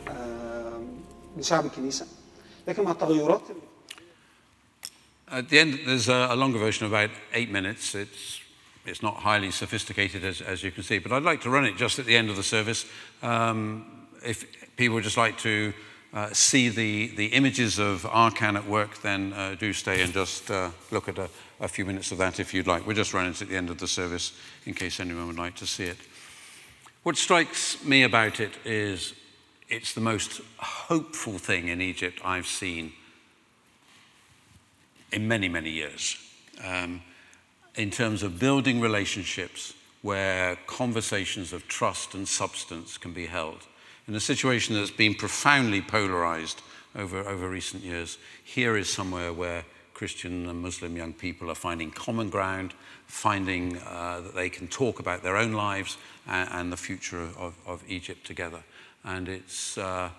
لشعب 1.37 1.65
الكنيسه 1.65 2.07
لكن 2.67 2.83
مع 2.83 2.91
التغيرات 2.91 3.41
At 5.27 5.49
the 5.49 5.57
end, 5.57 5.79
there's 5.87 6.07
a, 6.07 6.35
longer 6.35 6.59
version 6.59 6.85
of 6.85 6.93
about 6.93 7.09
eight 7.33 7.49
minutes. 7.49 7.95
It's, 7.95 8.41
it's 8.85 9.01
not 9.01 9.15
highly 9.15 9.49
sophisticated, 9.49 10.23
as, 10.23 10.39
as 10.39 10.63
you 10.63 10.71
can 10.71 10.83
see, 10.83 10.99
but 10.99 11.11
I'd 11.11 11.23
like 11.23 11.41
to 11.41 11.49
run 11.49 11.65
it 11.65 11.75
just 11.77 11.97
at 11.97 12.05
the 12.05 12.15
end 12.15 12.29
of 12.29 12.35
the 12.35 12.43
service. 12.43 12.85
Um, 13.23 14.07
if 14.23 14.45
people 14.77 14.93
would 14.93 15.03
just 15.03 15.17
like 15.17 15.39
to 15.39 15.73
uh, 16.13 16.31
see 16.31 16.69
the, 16.69 17.07
the 17.15 17.27
images 17.27 17.79
of 17.79 18.03
Arkan 18.03 18.55
at 18.55 18.65
work, 18.67 19.01
then 19.01 19.33
uh, 19.33 19.55
do 19.59 19.73
stay 19.73 20.01
and 20.01 20.13
just 20.13 20.49
uh, 20.49 20.71
look 20.91 21.09
at 21.09 21.17
a, 21.17 21.29
a 21.59 21.67
few 21.67 21.85
minutes 21.85 22.11
of 22.11 22.17
that 22.19 22.39
if 22.39 22.53
you'd 22.53 22.67
like. 22.67 22.87
We're 22.87 22.93
just 22.93 23.13
running 23.13 23.33
to 23.33 23.45
the 23.45 23.57
end 23.57 23.69
of 23.69 23.79
the 23.79 23.87
service 23.87 24.33
in 24.65 24.73
case 24.73 24.99
anyone 24.99 25.27
would 25.27 25.37
like 25.37 25.55
to 25.55 25.67
see 25.67 25.85
it. 25.85 25.97
What 27.03 27.17
strikes 27.17 27.83
me 27.83 28.03
about 28.03 28.39
it 28.39 28.53
is 28.63 29.13
it's 29.69 29.93
the 29.93 30.01
most 30.01 30.41
hopeful 30.57 31.37
thing 31.37 31.67
in 31.67 31.81
Egypt 31.81 32.19
I've 32.23 32.47
seen 32.47 32.93
in 35.11 35.27
many, 35.27 35.49
many 35.49 35.69
years. 35.69 36.17
Um, 36.63 37.01
in 37.75 37.91
terms 37.91 38.23
of 38.23 38.39
building 38.39 38.79
relationships 38.79 39.73
where 40.01 40.55
conversations 40.67 41.51
of 41.51 41.67
trust 41.67 42.13
and 42.13 42.27
substance 42.27 42.97
can 42.97 43.11
be 43.11 43.25
held. 43.25 43.65
In 44.07 44.13
a 44.13 44.19
situation 44.19 44.75
that's 44.75 44.91
been 44.91 45.15
profoundly 45.15 45.81
polarized 45.81 46.61
over, 46.95 47.19
over 47.19 47.49
recent 47.49 47.83
years, 47.83 48.19
here 48.43 48.77
is 48.77 48.91
somewhere 48.91 49.33
where 49.33 49.65
Christian 49.95 50.47
and 50.47 50.61
Muslim 50.61 50.95
young 50.95 51.13
people 51.13 51.49
are 51.49 51.55
finding 51.55 51.89
common 51.89 52.29
ground, 52.29 52.73
finding 53.07 53.77
uh, 53.79 54.21
that 54.21 54.35
they 54.35 54.49
can 54.49 54.67
talk 54.67 54.99
about 54.99 55.23
their 55.23 55.37
own 55.37 55.53
lives 55.53 55.97
and, 56.27 56.49
and 56.51 56.71
the 56.71 56.77
future 56.77 57.21
of, 57.21 57.55
of, 57.65 57.83
Egypt 57.87 58.27
together. 58.27 58.61
And 59.03 59.27
it's 59.27 59.77
uh, 59.77 60.09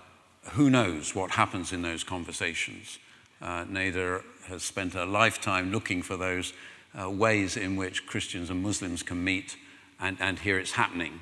who 0.52 0.68
knows 0.68 1.14
what 1.14 1.30
happens 1.30 1.72
in 1.72 1.82
those 1.82 2.02
conversations. 2.02 2.98
Uh, 3.40 3.64
Nader 3.66 4.24
has 4.48 4.64
spent 4.64 4.96
a 4.96 5.04
lifetime 5.04 5.70
looking 5.70 6.02
for 6.02 6.16
those 6.16 6.54
uh, 7.00 7.08
ways 7.08 7.56
in 7.56 7.76
which 7.76 8.06
Christians 8.06 8.50
and 8.50 8.62
Muslims 8.62 9.02
can 9.04 9.22
meet, 9.22 9.56
and, 10.00 10.16
and 10.20 10.40
here 10.40 10.58
it's 10.58 10.72
happening. 10.72 11.20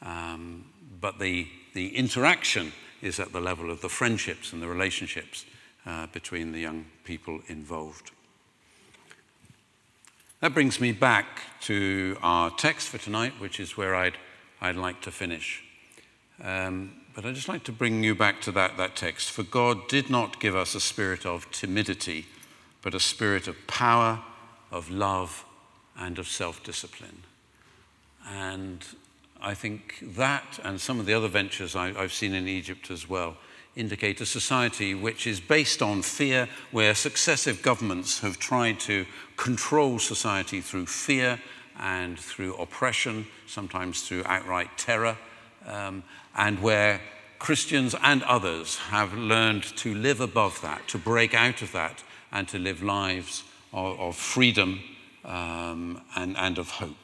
Um, 0.00 0.64
but 1.00 1.18
the, 1.18 1.48
the 1.74 1.94
interaction 1.96 2.72
is 3.02 3.20
at 3.20 3.32
the 3.32 3.40
level 3.40 3.70
of 3.70 3.82
the 3.82 3.88
friendships 3.88 4.52
and 4.52 4.62
the 4.62 4.68
relationships 4.68 5.44
uh, 5.86 6.06
between 6.08 6.52
the 6.52 6.60
young 6.60 6.86
people 7.04 7.40
involved. 7.48 8.10
That 10.40 10.54
brings 10.54 10.80
me 10.80 10.92
back 10.92 11.40
to 11.62 12.16
our 12.22 12.50
text 12.50 12.88
for 12.88 12.98
tonight, 12.98 13.34
which 13.38 13.60
is 13.60 13.76
where 13.76 13.94
I'd, 13.94 14.16
I'd 14.60 14.76
like 14.76 15.00
to 15.02 15.10
finish. 15.10 15.62
Um, 16.42 16.92
but 17.14 17.24
I'd 17.24 17.34
just 17.34 17.48
like 17.48 17.64
to 17.64 17.72
bring 17.72 18.02
you 18.02 18.14
back 18.14 18.40
to 18.42 18.52
that, 18.52 18.76
that 18.76 18.96
text. 18.96 19.30
For 19.30 19.42
God 19.42 19.88
did 19.88 20.10
not 20.10 20.40
give 20.40 20.56
us 20.56 20.74
a 20.74 20.80
spirit 20.80 21.24
of 21.24 21.50
timidity, 21.50 22.26
but 22.82 22.94
a 22.94 23.00
spirit 23.00 23.46
of 23.48 23.66
power, 23.66 24.20
of 24.70 24.90
love, 24.90 25.44
and 25.98 26.18
of 26.18 26.26
self 26.26 26.62
discipline. 26.62 27.22
And 28.28 28.84
I 29.44 29.52
think 29.52 29.98
that 30.16 30.58
and 30.64 30.80
some 30.80 30.98
of 30.98 31.04
the 31.04 31.12
other 31.12 31.28
ventures 31.28 31.76
I, 31.76 31.92
have 31.92 32.14
seen 32.14 32.32
in 32.32 32.48
Egypt 32.48 32.90
as 32.90 33.06
well 33.06 33.36
indicate 33.76 34.20
a 34.22 34.26
society 34.26 34.94
which 34.94 35.26
is 35.26 35.38
based 35.38 35.82
on 35.82 36.00
fear, 36.00 36.48
where 36.70 36.94
successive 36.94 37.60
governments 37.60 38.20
have 38.20 38.38
tried 38.38 38.80
to 38.80 39.04
control 39.36 39.98
society 39.98 40.62
through 40.62 40.86
fear 40.86 41.40
and 41.78 42.18
through 42.18 42.54
oppression, 42.54 43.26
sometimes 43.46 44.02
through 44.02 44.22
outright 44.24 44.78
terror, 44.78 45.18
um, 45.66 46.02
and 46.36 46.62
where 46.62 47.00
Christians 47.38 47.94
and 48.02 48.22
others 48.22 48.76
have 48.76 49.12
learned 49.12 49.64
to 49.76 49.94
live 49.94 50.20
above 50.20 50.60
that, 50.62 50.88
to 50.88 50.98
break 50.98 51.34
out 51.34 51.60
of 51.60 51.72
that, 51.72 52.02
and 52.32 52.48
to 52.48 52.58
live 52.58 52.82
lives 52.82 53.44
of, 53.72 54.00
of 54.00 54.16
freedom 54.16 54.80
um, 55.24 56.00
and, 56.16 56.34
and 56.38 56.56
of 56.56 56.70
hope. 56.70 57.03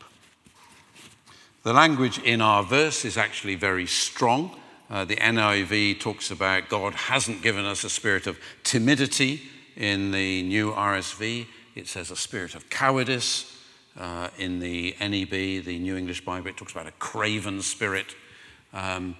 The 1.63 1.75
language 1.75 2.19
in 2.21 2.41
our 2.41 2.63
verse 2.63 3.05
is 3.05 3.19
actually 3.19 3.55
very 3.55 3.87
strong. 3.87 4.57
Uh, 4.89 5.05
the 5.05 5.17
NIV 5.17 6.01
talks 6.01 6.31
about 6.31 6.71
God 6.71 6.95
hasn't 6.95 7.43
given 7.43 7.67
us 7.67 7.85
a 7.85 7.91
spirit 7.91 8.27
of 8.27 8.39
timidity 8.65 9.43
in 9.77 10.11
the 10.11 10.43
new 10.43 10.73
RSV. 10.73 11.47
It 11.75 11.87
says 11.87 12.11
a 12.11 12.17
spirit 12.17 12.55
of 12.55 12.71
cowardice. 12.71 13.59
Uh, 13.99 14.29
in 14.39 14.59
the 14.59 14.97
NEB, 15.01 15.65
the 15.65 15.79
New 15.79 15.97
English 15.97 16.25
Bible, 16.25 16.49
it 16.49 16.57
talks 16.57 16.73
about 16.73 16.87
a 16.87 16.93
craven 16.93 17.61
spirit. 17.61 18.15
Um, 18.73 19.17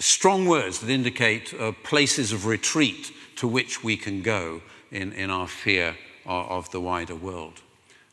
strong 0.00 0.46
words 0.46 0.80
that 0.80 0.90
indicate 0.90 1.54
uh, 1.54 1.70
places 1.84 2.32
of 2.32 2.46
retreat 2.46 3.12
to 3.36 3.46
which 3.46 3.84
we 3.84 3.96
can 3.96 4.22
go 4.22 4.62
in, 4.90 5.12
in 5.12 5.30
our 5.30 5.46
fear 5.46 5.94
of, 6.26 6.50
of 6.50 6.70
the 6.72 6.80
wider 6.80 7.14
world. 7.14 7.60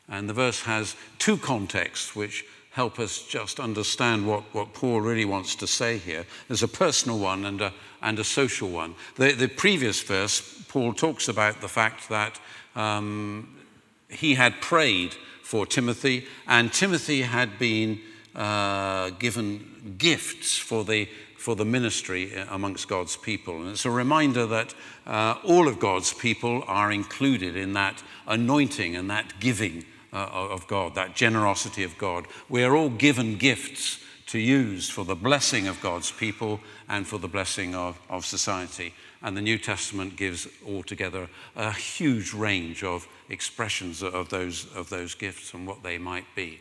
And 0.08 0.28
the 0.28 0.34
verse 0.34 0.62
has 0.62 0.94
two 1.18 1.36
contexts 1.36 2.14
which 2.14 2.44
help 2.76 2.98
us 2.98 3.22
just 3.22 3.58
understand 3.58 4.26
what, 4.26 4.42
what 4.52 4.74
Paul 4.74 5.00
really 5.00 5.24
wants 5.24 5.54
to 5.56 5.66
say 5.66 5.96
here. 5.96 6.26
There's 6.46 6.62
a 6.62 6.68
personal 6.68 7.18
one 7.18 7.46
and 7.46 7.62
a, 7.62 7.72
and 8.02 8.18
a 8.18 8.24
social 8.24 8.68
one. 8.68 8.94
The, 9.14 9.32
the 9.32 9.48
previous 9.48 10.02
verse, 10.02 10.42
Paul 10.68 10.92
talks 10.92 11.26
about 11.26 11.62
the 11.62 11.68
fact 11.68 12.10
that 12.10 12.38
um, 12.74 13.56
he 14.10 14.34
had 14.34 14.60
prayed 14.60 15.14
for 15.42 15.64
Timothy, 15.64 16.26
and 16.46 16.70
Timothy 16.70 17.22
had 17.22 17.58
been 17.58 17.98
uh, 18.34 19.08
given 19.18 19.94
gifts 19.96 20.58
for 20.58 20.84
the 20.84 21.08
for 21.38 21.54
the 21.54 21.64
ministry 21.64 22.32
amongst 22.50 22.88
God's 22.88 23.16
people. 23.16 23.60
And 23.60 23.68
it's 23.68 23.84
a 23.84 23.90
reminder 23.90 24.46
that 24.46 24.74
uh, 25.06 25.36
all 25.44 25.68
of 25.68 25.78
God's 25.78 26.12
people 26.12 26.64
are 26.66 26.90
included 26.90 27.54
in 27.56 27.72
that 27.74 28.02
anointing 28.26 28.96
and 28.96 29.08
that 29.10 29.38
giving 29.38 29.84
uh, 30.12 30.16
of 30.16 30.66
God, 30.66 30.94
that 30.94 31.14
generosity 31.14 31.82
of 31.82 31.96
God. 31.98 32.26
We 32.48 32.64
are 32.64 32.76
all 32.76 32.90
given 32.90 33.36
gifts 33.36 34.00
to 34.26 34.38
use 34.38 34.90
for 34.90 35.04
the 35.04 35.14
blessing 35.14 35.68
of 35.68 35.80
God's 35.80 36.10
people 36.10 36.60
and 36.88 37.06
for 37.06 37.18
the 37.18 37.28
blessing 37.28 37.74
of, 37.74 37.98
of 38.08 38.26
society. 38.26 38.92
And 39.22 39.36
the 39.36 39.42
New 39.42 39.58
Testament 39.58 40.16
gives 40.16 40.48
altogether 40.66 41.28
a 41.54 41.72
huge 41.72 42.34
range 42.34 42.82
of 42.82 43.06
expressions 43.28 44.02
of 44.02 44.28
those, 44.28 44.66
of 44.74 44.90
those 44.90 45.14
gifts 45.14 45.54
and 45.54 45.66
what 45.66 45.82
they 45.82 45.98
might 45.98 46.26
be. 46.34 46.60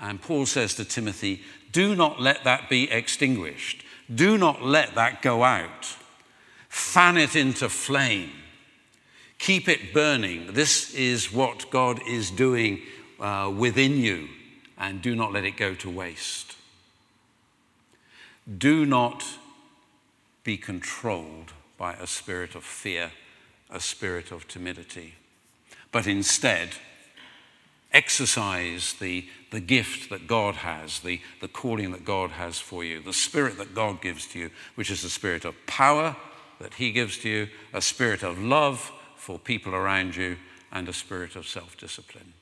And 0.00 0.20
Paul 0.20 0.46
says 0.46 0.74
to 0.76 0.84
Timothy, 0.84 1.42
Do 1.72 1.94
not 1.94 2.20
let 2.20 2.44
that 2.44 2.70
be 2.70 2.90
extinguished. 2.90 3.84
Do 4.12 4.38
not 4.38 4.62
let 4.62 4.94
that 4.94 5.22
go 5.22 5.42
out. 5.42 5.96
Fan 6.68 7.16
it 7.16 7.36
into 7.36 7.68
flame. 7.68 8.30
Keep 9.40 9.70
it 9.70 9.94
burning. 9.94 10.52
This 10.52 10.92
is 10.94 11.32
what 11.32 11.70
God 11.70 11.98
is 12.06 12.30
doing 12.30 12.82
uh, 13.18 13.50
within 13.56 13.96
you, 13.96 14.28
and 14.76 15.00
do 15.00 15.16
not 15.16 15.32
let 15.32 15.44
it 15.44 15.56
go 15.56 15.74
to 15.76 15.88
waste. 15.88 16.56
Do 18.58 18.84
not 18.84 19.24
be 20.44 20.58
controlled 20.58 21.54
by 21.78 21.94
a 21.94 22.06
spirit 22.06 22.54
of 22.54 22.64
fear, 22.64 23.12
a 23.70 23.80
spirit 23.80 24.30
of 24.30 24.46
timidity, 24.46 25.14
but 25.90 26.06
instead, 26.06 26.74
exercise 27.94 28.92
the, 29.00 29.26
the 29.52 29.60
gift 29.60 30.10
that 30.10 30.26
God 30.26 30.56
has, 30.56 31.00
the, 31.00 31.18
the 31.40 31.48
calling 31.48 31.92
that 31.92 32.04
God 32.04 32.32
has 32.32 32.58
for 32.58 32.84
you, 32.84 33.00
the 33.00 33.14
spirit 33.14 33.56
that 33.56 33.74
God 33.74 34.02
gives 34.02 34.26
to 34.28 34.38
you, 34.38 34.50
which 34.74 34.90
is 34.90 35.00
the 35.00 35.08
spirit 35.08 35.46
of 35.46 35.54
power 35.66 36.14
that 36.60 36.74
He 36.74 36.92
gives 36.92 37.16
to 37.18 37.28
you, 37.30 37.48
a 37.72 37.80
spirit 37.80 38.22
of 38.22 38.38
love 38.38 38.92
for 39.20 39.38
people 39.38 39.74
around 39.74 40.16
you, 40.16 40.36
and 40.72 40.88
a 40.88 40.92
spirit 40.92 41.36
of 41.36 41.46
self 41.46 41.76
discipline. 41.76 42.32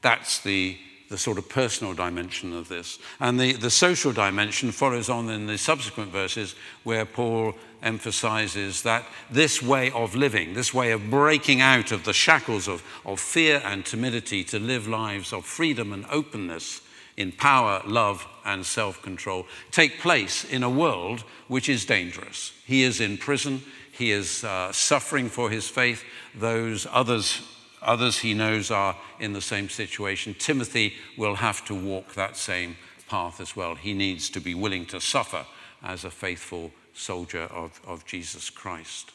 That's 0.00 0.40
the, 0.40 0.78
the 1.08 1.18
sort 1.18 1.38
of 1.38 1.48
personal 1.48 1.94
dimension 1.94 2.52
of 2.52 2.68
this. 2.68 2.98
And 3.20 3.38
the, 3.38 3.52
the 3.54 3.70
social 3.70 4.12
dimension 4.12 4.70
follows 4.70 5.08
on 5.08 5.28
in 5.28 5.46
the 5.46 5.58
subsequent 5.58 6.12
verses 6.12 6.54
where 6.84 7.04
Paul 7.04 7.54
emphasizes 7.82 8.82
that 8.82 9.04
this 9.30 9.62
way 9.62 9.90
of 9.90 10.14
living, 10.14 10.54
this 10.54 10.72
way 10.72 10.92
of 10.92 11.10
breaking 11.10 11.60
out 11.60 11.92
of 11.92 12.04
the 12.04 12.12
shackles 12.12 12.68
of, 12.68 12.82
of 13.04 13.20
fear 13.20 13.60
and 13.64 13.84
timidity 13.84 14.44
to 14.44 14.58
live 14.58 14.86
lives 14.86 15.32
of 15.32 15.44
freedom 15.44 15.92
and 15.92 16.06
openness 16.10 16.82
in 17.16 17.32
power, 17.32 17.82
love, 17.84 18.24
and 18.44 18.64
self 18.64 19.02
control, 19.02 19.44
take 19.72 19.98
place 19.98 20.44
in 20.44 20.62
a 20.62 20.70
world 20.70 21.24
which 21.48 21.68
is 21.68 21.84
dangerous. 21.84 22.52
He 22.64 22.84
is 22.84 23.00
in 23.00 23.18
prison, 23.18 23.62
he 23.98 24.12
is 24.12 24.44
uh, 24.44 24.72
suffering 24.72 25.28
for 25.28 25.50
his 25.50 25.68
faith. 25.68 26.04
Those 26.34 26.86
others, 26.90 27.42
others 27.82 28.18
he 28.18 28.32
knows 28.32 28.70
are 28.70 28.96
in 29.18 29.32
the 29.32 29.40
same 29.40 29.68
situation. 29.68 30.36
Timothy 30.38 30.94
will 31.16 31.34
have 31.34 31.64
to 31.66 31.74
walk 31.74 32.14
that 32.14 32.36
same 32.36 32.76
path 33.08 33.40
as 33.40 33.56
well. 33.56 33.74
He 33.74 33.94
needs 33.94 34.30
to 34.30 34.40
be 34.40 34.54
willing 34.54 34.86
to 34.86 35.00
suffer 35.00 35.44
as 35.82 36.04
a 36.04 36.10
faithful 36.10 36.70
soldier 36.94 37.42
of, 37.42 37.80
of 37.84 38.06
Jesus 38.06 38.50
Christ. 38.50 39.10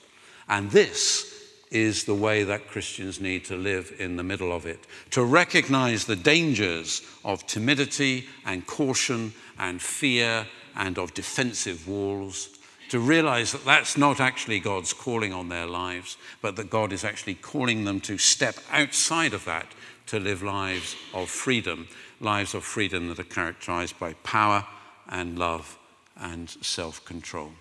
And 0.49 0.69
this 0.71 1.33
is 1.71 2.03
the 2.03 2.13
way 2.13 2.43
that 2.43 2.67
Christians 2.67 3.21
need 3.21 3.45
to 3.45 3.55
live 3.55 3.95
in 3.99 4.17
the 4.17 4.23
middle 4.23 4.51
of 4.51 4.65
it 4.65 4.85
to 5.11 5.23
recognize 5.23 6.05
the 6.05 6.15
dangers 6.15 7.01
of 7.23 7.47
timidity 7.47 8.27
and 8.45 8.67
caution 8.67 9.33
and 9.57 9.81
fear 9.81 10.45
and 10.75 10.99
of 10.99 11.13
defensive 11.13 11.87
walls. 11.87 12.49
To 12.93 12.99
realize 12.99 13.53
that 13.53 13.65
that's 13.65 13.97
not 13.97 14.19
actually 14.19 14.59
God's 14.59 14.93
calling 14.93 15.33
on 15.33 15.49
their 15.49 15.65
lives, 15.65 16.15
but 16.43 16.55
that 16.57 16.69
God 16.69 16.93
is 16.93 17.03
actually 17.03 17.33
calling 17.33 17.85
them 17.85 17.99
to 18.01 18.19
step 18.19 18.53
outside 18.71 19.33
of 19.33 19.45
that 19.45 19.65
to 20.05 20.19
live 20.19 20.43
lives 20.43 20.95
of 21.11 21.27
freedom, 21.27 21.87
lives 22.19 22.53
of 22.53 22.63
freedom 22.63 23.07
that 23.07 23.17
are 23.17 23.23
characterized 23.23 23.97
by 23.97 24.13
power 24.21 24.67
and 25.09 25.39
love 25.39 25.75
and 26.21 26.51
self 26.51 27.03
control. 27.03 27.53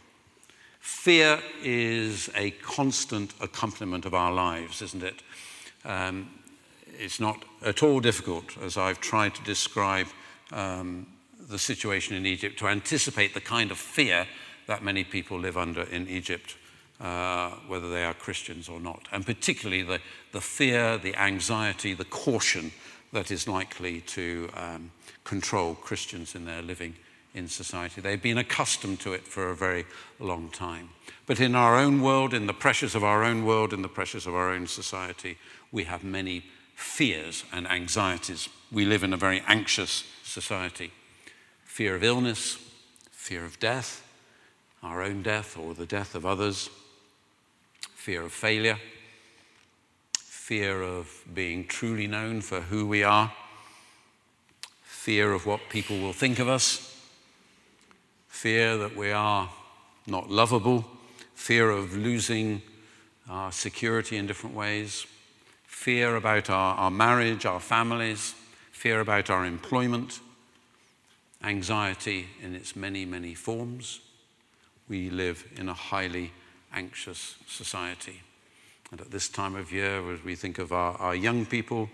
Fear 0.80 1.40
is 1.62 2.28
a 2.36 2.50
constant 2.50 3.32
accompaniment 3.40 4.04
of 4.04 4.12
our 4.12 4.34
lives, 4.34 4.82
isn't 4.82 5.02
it? 5.02 5.22
Um, 5.86 6.28
it's 6.98 7.20
not 7.20 7.42
at 7.64 7.82
all 7.82 8.00
difficult, 8.00 8.58
as 8.58 8.76
I've 8.76 9.00
tried 9.00 9.34
to 9.36 9.42
describe 9.44 10.08
um, 10.50 11.06
the 11.48 11.58
situation 11.58 12.16
in 12.16 12.26
Egypt, 12.26 12.58
to 12.58 12.68
anticipate 12.68 13.32
the 13.32 13.40
kind 13.40 13.70
of 13.70 13.78
fear 13.78 14.26
that 14.66 14.82
many 14.82 15.04
people 15.04 15.38
live 15.38 15.56
under 15.56 15.82
in 15.82 16.08
Egypt, 16.08 16.56
uh, 17.00 17.50
whether 17.66 17.90
they 17.90 18.04
are 18.04 18.14
Christians 18.14 18.68
or 18.68 18.80
not. 18.80 19.08
And 19.12 19.26
particularly 19.26 19.82
the, 19.82 20.00
the 20.32 20.40
fear, 20.40 20.98
the 20.98 21.14
anxiety, 21.16 21.94
the 21.94 22.04
caution 22.04 22.72
that 23.12 23.30
is 23.30 23.46
likely 23.46 24.00
to 24.00 24.48
um, 24.54 24.90
control 25.24 25.74
Christians 25.74 26.34
in 26.34 26.44
their 26.44 26.62
living 26.62 26.94
in 27.34 27.48
society. 27.48 28.00
They've 28.00 28.20
been 28.20 28.38
accustomed 28.38 29.00
to 29.00 29.12
it 29.12 29.26
for 29.26 29.50
a 29.50 29.56
very 29.56 29.86
long 30.18 30.50
time. 30.50 30.90
But 31.26 31.40
in 31.40 31.54
our 31.54 31.76
own 31.76 32.02
world, 32.02 32.34
in 32.34 32.46
the 32.46 32.52
pressures 32.52 32.94
of 32.94 33.04
our 33.04 33.24
own 33.24 33.44
world, 33.44 33.72
in 33.72 33.82
the 33.82 33.88
pressures 33.88 34.26
of 34.26 34.34
our 34.34 34.50
own 34.50 34.66
society, 34.66 35.38
we 35.70 35.84
have 35.84 36.04
many 36.04 36.44
fears 36.74 37.44
and 37.52 37.66
anxieties. 37.70 38.48
We 38.70 38.84
live 38.84 39.02
in 39.02 39.12
a 39.12 39.18
very 39.18 39.42
anxious 39.46 40.04
society. 40.24 40.90
Fear 41.64 41.96
of 41.96 42.04
illness, 42.04 42.58
fear 43.10 43.44
of 43.44 43.58
death, 43.60 44.06
our 44.82 45.02
own 45.02 45.22
death 45.22 45.56
or 45.56 45.74
the 45.74 45.86
death 45.86 46.14
of 46.14 46.26
others, 46.26 46.70
fear 47.94 48.22
of 48.22 48.32
failure, 48.32 48.78
fear 50.14 50.82
of 50.82 51.22
being 51.32 51.66
truly 51.66 52.06
known 52.06 52.40
for 52.40 52.60
who 52.60 52.86
we 52.86 53.02
are, 53.02 53.32
fear 54.82 55.32
of 55.32 55.46
what 55.46 55.60
people 55.68 55.98
will 56.00 56.12
think 56.12 56.38
of 56.38 56.48
us, 56.48 56.96
fear 58.28 58.76
that 58.76 58.96
we 58.96 59.12
are 59.12 59.48
not 60.06 60.28
lovable, 60.28 60.84
fear 61.34 61.70
of 61.70 61.96
losing 61.96 62.60
our 63.28 63.52
security 63.52 64.16
in 64.16 64.26
different 64.26 64.54
ways, 64.54 65.06
fear 65.66 66.16
about 66.16 66.50
our, 66.50 66.74
our 66.76 66.90
marriage, 66.90 67.46
our 67.46 67.60
families, 67.60 68.34
fear 68.72 69.00
about 69.00 69.30
our 69.30 69.46
employment, 69.46 70.18
anxiety 71.42 72.26
in 72.42 72.54
its 72.54 72.74
many, 72.74 73.04
many 73.04 73.34
forms. 73.34 74.00
We 74.92 75.08
live 75.08 75.50
in 75.56 75.70
a 75.70 75.72
highly 75.72 76.32
anxious 76.70 77.36
society. 77.46 78.20
And 78.90 79.00
at 79.00 79.10
this 79.10 79.30
time 79.30 79.56
of 79.56 79.72
year, 79.72 80.12
as 80.12 80.22
we 80.22 80.34
think 80.34 80.58
of 80.58 80.70
our, 80.70 80.98
our 80.98 81.14
young 81.14 81.46
people 81.46 81.88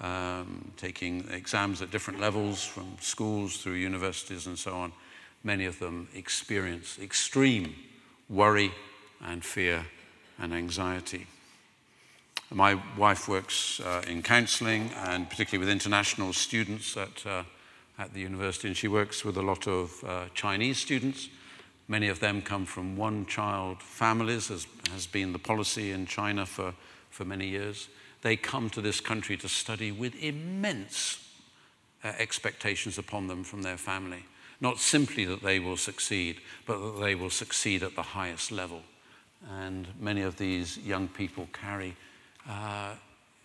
um, 0.00 0.70
taking 0.76 1.28
exams 1.30 1.82
at 1.82 1.90
different 1.90 2.20
levels, 2.20 2.62
from 2.62 2.96
schools 3.00 3.56
through 3.56 3.72
universities 3.72 4.46
and 4.46 4.56
so 4.56 4.72
on, 4.72 4.92
many 5.42 5.64
of 5.64 5.80
them 5.80 6.06
experience 6.14 6.96
extreme 7.02 7.74
worry 8.28 8.70
and 9.20 9.44
fear 9.44 9.84
and 10.38 10.54
anxiety. 10.54 11.26
My 12.52 12.80
wife 12.96 13.26
works 13.26 13.80
uh, 13.80 14.04
in 14.06 14.22
counseling 14.22 14.92
and 14.94 15.28
particularly 15.28 15.66
with 15.66 15.72
international 15.72 16.32
students 16.32 16.96
at, 16.96 17.26
uh, 17.26 17.42
at 17.98 18.14
the 18.14 18.20
university, 18.20 18.68
and 18.68 18.76
she 18.76 18.86
works 18.86 19.24
with 19.24 19.38
a 19.38 19.42
lot 19.42 19.66
of 19.66 20.04
uh, 20.04 20.26
Chinese 20.34 20.78
students. 20.78 21.28
Many 21.86 22.08
of 22.08 22.20
them 22.20 22.40
come 22.40 22.64
from 22.64 22.96
one 22.96 23.26
child 23.26 23.82
families, 23.82 24.50
as 24.50 24.66
has 24.90 25.06
been 25.06 25.32
the 25.32 25.38
policy 25.38 25.90
in 25.90 26.06
China 26.06 26.46
for, 26.46 26.74
for 27.10 27.24
many 27.24 27.48
years. 27.48 27.88
They 28.22 28.36
come 28.36 28.70
to 28.70 28.80
this 28.80 29.00
country 29.00 29.36
to 29.38 29.48
study 29.48 29.92
with 29.92 30.14
immense 30.22 31.18
uh, 32.02 32.12
expectations 32.18 32.96
upon 32.96 33.26
them 33.26 33.44
from 33.44 33.62
their 33.62 33.76
family. 33.76 34.24
Not 34.60 34.78
simply 34.78 35.26
that 35.26 35.42
they 35.42 35.58
will 35.58 35.76
succeed, 35.76 36.40
but 36.66 36.78
that 36.78 37.00
they 37.00 37.14
will 37.14 37.30
succeed 37.30 37.82
at 37.82 37.96
the 37.96 38.02
highest 38.02 38.50
level. 38.50 38.82
And 39.50 39.88
many 40.00 40.22
of 40.22 40.36
these 40.36 40.78
young 40.78 41.08
people 41.08 41.48
carry 41.52 41.96
uh, 42.48 42.94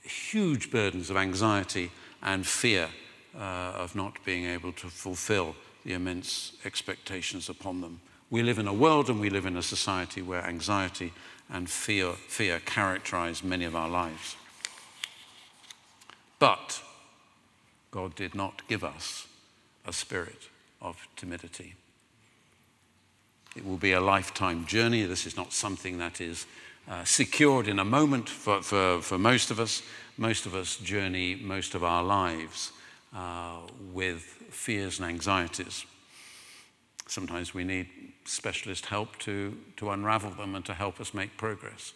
huge 0.01 0.71
burdens 0.71 1.09
of 1.09 1.17
anxiety 1.17 1.91
and 2.21 2.45
fear 2.45 2.89
uh, 3.35 3.73
of 3.75 3.95
not 3.95 4.23
being 4.23 4.45
able 4.45 4.71
to 4.73 4.87
fulfill 4.87 5.55
the 5.83 5.93
immense 5.93 6.53
expectations 6.63 7.49
upon 7.49 7.81
them. 7.81 7.99
We 8.31 8.43
live 8.43 8.59
in 8.59 8.67
a 8.67 8.73
world 8.73 9.09
and 9.09 9.19
we 9.19 9.29
live 9.29 9.45
in 9.45 9.57
a 9.57 9.63
society 9.63 10.21
where 10.21 10.45
anxiety 10.45 11.13
and 11.49 11.69
fear, 11.69 12.11
fear 12.11 12.59
characterize 12.59 13.43
many 13.43 13.65
of 13.65 13.75
our 13.75 13.89
lives. 13.89 14.35
But 16.37 16.81
God 17.91 18.15
did 18.15 18.35
not 18.35 18.67
give 18.67 18.83
us 18.83 19.27
a 19.85 19.93
spirit 19.93 20.49
of 20.81 21.07
timidity. 21.15 21.73
It 23.55 23.65
will 23.65 23.77
be 23.77 23.93
a 23.93 24.01
lifetime 24.01 24.65
journey. 24.67 25.03
This 25.03 25.25
is 25.25 25.35
not 25.35 25.51
something 25.51 25.97
that 25.97 26.21
is 26.21 26.45
uh, 26.87 27.03
secured 27.03 27.67
in 27.67 27.79
a 27.79 27.85
moment 27.85 28.29
for, 28.29 28.61
for, 28.61 29.01
for 29.01 29.17
most 29.17 29.49
of 29.49 29.59
us. 29.59 29.81
Most 30.17 30.45
of 30.45 30.53
us 30.53 30.77
journey 30.77 31.35
most 31.35 31.75
of 31.75 31.83
our 31.83 32.03
lives 32.03 32.71
uh, 33.15 33.57
with 33.91 34.21
fears 34.51 34.99
and 34.99 35.09
anxieties. 35.09 35.85
Sometimes 37.07 37.53
we 37.53 37.63
need 37.63 37.87
specialist 38.29 38.85
help 38.87 39.17
to, 39.19 39.57
to 39.77 39.89
unravel 39.89 40.31
them 40.31 40.55
and 40.55 40.65
to 40.65 40.73
help 40.73 41.01
us 41.01 41.13
make 41.13 41.35
progress. 41.37 41.93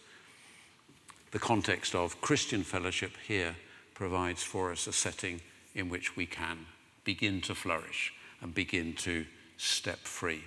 The 1.30 1.38
context 1.38 1.94
of 1.94 2.20
Christian 2.20 2.62
fellowship 2.62 3.12
here 3.26 3.56
provides 3.94 4.42
for 4.42 4.72
us 4.72 4.86
a 4.86 4.92
setting 4.92 5.40
in 5.74 5.88
which 5.88 6.16
we 6.16 6.26
can 6.26 6.66
begin 7.04 7.40
to 7.42 7.54
flourish 7.54 8.12
and 8.40 8.54
begin 8.54 8.94
to 8.94 9.26
step 9.56 9.98
free. 10.00 10.44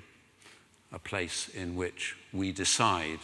A 0.91 0.99
place 0.99 1.49
in 1.49 1.75
which 1.75 2.15
we 2.31 2.51
decide 2.51 3.19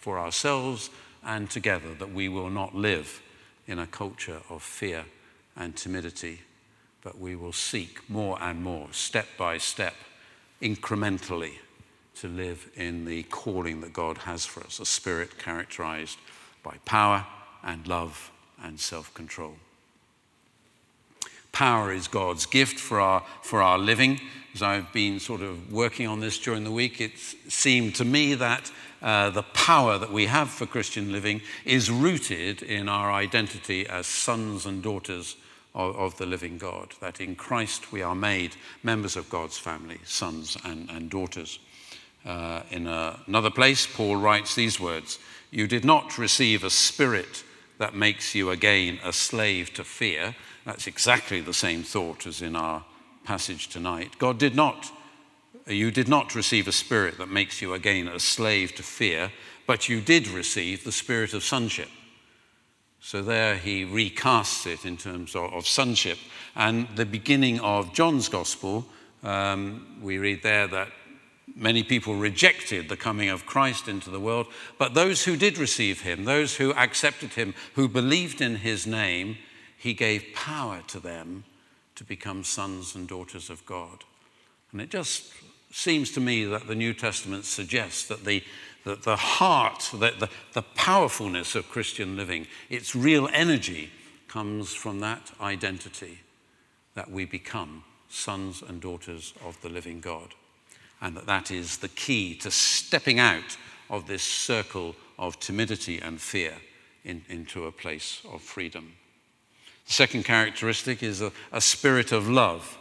for 0.00 0.18
ourselves 0.18 0.90
and 1.24 1.48
together 1.50 1.94
that 1.94 2.12
we 2.12 2.28
will 2.28 2.50
not 2.50 2.74
live 2.74 3.22
in 3.66 3.78
a 3.78 3.86
culture 3.86 4.40
of 4.50 4.62
fear 4.62 5.04
and 5.56 5.76
timidity, 5.76 6.40
but 7.02 7.18
we 7.18 7.36
will 7.36 7.52
seek 7.52 8.08
more 8.10 8.40
and 8.42 8.62
more, 8.62 8.88
step 8.92 9.26
by 9.38 9.58
step, 9.58 9.94
incrementally, 10.60 11.52
to 12.16 12.28
live 12.28 12.70
in 12.76 13.04
the 13.04 13.24
calling 13.24 13.80
that 13.80 13.92
God 13.92 14.18
has 14.18 14.44
for 14.44 14.64
us, 14.64 14.80
a 14.80 14.86
spirit 14.86 15.38
characterized 15.38 16.18
by 16.62 16.76
power 16.84 17.26
and 17.62 17.86
love 17.86 18.30
and 18.62 18.78
self 18.78 19.12
control. 19.14 19.54
Power 21.52 21.92
is 21.92 22.08
God's 22.08 22.46
gift 22.46 22.80
for 22.80 23.00
our, 23.00 23.24
for 23.42 23.62
our 23.62 23.78
living. 23.78 24.20
As 24.54 24.62
I've 24.62 24.92
been 24.92 25.20
sort 25.20 25.40
of 25.40 25.72
working 25.72 26.06
on 26.06 26.20
this 26.20 26.38
during 26.38 26.64
the 26.64 26.70
week, 26.70 27.00
it 27.00 27.18
seemed 27.18 27.94
to 27.96 28.04
me 28.04 28.34
that 28.34 28.72
uh, 29.02 29.30
the 29.30 29.42
power 29.42 29.98
that 29.98 30.12
we 30.12 30.26
have 30.26 30.48
for 30.48 30.66
Christian 30.66 31.12
living 31.12 31.42
is 31.64 31.90
rooted 31.90 32.62
in 32.62 32.88
our 32.88 33.12
identity 33.12 33.86
as 33.86 34.06
sons 34.06 34.66
and 34.66 34.82
daughters 34.82 35.36
of, 35.74 35.96
of 35.96 36.16
the 36.16 36.26
living 36.26 36.58
God. 36.58 36.94
That 37.00 37.20
in 37.20 37.36
Christ 37.36 37.92
we 37.92 38.02
are 38.02 38.14
made 38.14 38.56
members 38.82 39.16
of 39.16 39.28
God's 39.28 39.58
family, 39.58 39.98
sons 40.04 40.56
and, 40.64 40.88
and 40.90 41.10
daughters. 41.10 41.58
Uh, 42.24 42.62
in 42.70 42.86
a, 42.86 43.20
another 43.26 43.50
place, 43.50 43.86
Paul 43.86 44.16
writes 44.16 44.54
these 44.54 44.80
words 44.80 45.18
You 45.50 45.66
did 45.66 45.84
not 45.84 46.18
receive 46.18 46.64
a 46.64 46.70
spirit 46.70 47.44
that 47.78 47.94
makes 47.94 48.34
you 48.34 48.50
again 48.50 48.98
a 49.04 49.12
slave 49.12 49.74
to 49.74 49.84
fear 49.84 50.34
that's 50.64 50.86
exactly 50.86 51.40
the 51.40 51.54
same 51.54 51.82
thought 51.82 52.26
as 52.26 52.40
in 52.40 52.56
our 52.56 52.84
passage 53.24 53.68
tonight. 53.68 54.18
God 54.18 54.38
did 54.38 54.54
not, 54.54 54.90
you 55.66 55.90
did 55.90 56.08
not 56.08 56.34
receive 56.34 56.66
a 56.66 56.72
spirit 56.72 57.18
that 57.18 57.28
makes 57.28 57.60
you 57.60 57.74
again 57.74 58.08
a 58.08 58.18
slave 58.18 58.74
to 58.76 58.82
fear, 58.82 59.30
but 59.66 59.88
you 59.88 60.00
did 60.00 60.26
receive 60.28 60.84
the 60.84 60.92
spirit 60.92 61.34
of 61.34 61.44
sonship. 61.44 61.88
So 63.00 63.22
there 63.22 63.56
he 63.56 63.84
recasts 63.84 64.66
it 64.66 64.86
in 64.86 64.96
terms 64.96 65.36
of, 65.36 65.52
of 65.52 65.66
sonship. 65.66 66.18
And 66.56 66.88
the 66.96 67.04
beginning 67.04 67.60
of 67.60 67.92
John's 67.92 68.30
gospel, 68.30 68.86
um, 69.22 69.98
we 70.00 70.16
read 70.16 70.42
there 70.42 70.66
that 70.68 70.88
many 71.54 71.82
people 71.82 72.14
rejected 72.14 72.88
the 72.88 72.96
coming 72.96 73.28
of 73.28 73.46
Christ 73.46 73.88
into 73.88 74.10
the 74.10 74.20
world, 74.20 74.46
but 74.78 74.94
those 74.94 75.24
who 75.24 75.36
did 75.36 75.58
receive 75.58 76.02
him, 76.02 76.24
those 76.24 76.56
who 76.56 76.72
accepted 76.74 77.34
him, 77.34 77.54
who 77.74 77.88
believed 77.88 78.40
in 78.40 78.56
his 78.56 78.86
name, 78.86 79.38
he 79.76 79.94
gave 79.94 80.34
power 80.34 80.82
to 80.88 80.98
them 80.98 81.44
to 81.94 82.04
become 82.04 82.42
sons 82.42 82.94
and 82.94 83.06
daughters 83.06 83.50
of 83.50 83.64
God. 83.66 84.04
And 84.72 84.80
it 84.80 84.90
just 84.90 85.32
seems 85.70 86.10
to 86.12 86.20
me 86.20 86.44
that 86.44 86.66
the 86.66 86.74
New 86.74 86.94
Testament 86.94 87.44
suggests 87.44 88.06
that 88.08 88.24
the, 88.24 88.42
that 88.84 89.02
the 89.02 89.16
heart, 89.16 89.90
that 89.94 90.18
the, 90.20 90.28
the 90.52 90.62
powerfulness 90.62 91.54
of 91.54 91.68
Christian 91.68 92.16
living, 92.16 92.46
its 92.68 92.94
real 92.96 93.28
energy 93.32 93.90
comes 94.26 94.74
from 94.74 95.00
that 95.00 95.30
identity 95.40 96.20
that 96.94 97.10
we 97.10 97.24
become 97.24 97.84
sons 98.08 98.62
and 98.66 98.80
daughters 98.80 99.34
of 99.44 99.60
the 99.62 99.68
living 99.68 100.00
God. 100.00 100.34
And 101.00 101.16
that 101.16 101.26
that 101.26 101.50
is 101.50 101.78
the 101.78 101.88
key 101.88 102.34
to 102.36 102.50
stepping 102.50 103.18
out 103.18 103.56
of 103.90 104.06
this 104.06 104.22
circle 104.22 104.96
of 105.18 105.38
timidity 105.38 105.98
and 105.98 106.20
fear 106.20 106.54
in, 107.04 107.22
into 107.28 107.66
a 107.66 107.72
place 107.72 108.22
of 108.32 108.42
freedom. 108.42 108.94
The 109.86 109.92
second 109.92 110.24
characteristic 110.24 111.02
is 111.02 111.20
a, 111.20 111.30
a 111.52 111.60
spirit 111.60 112.12
of 112.12 112.28
love, 112.28 112.78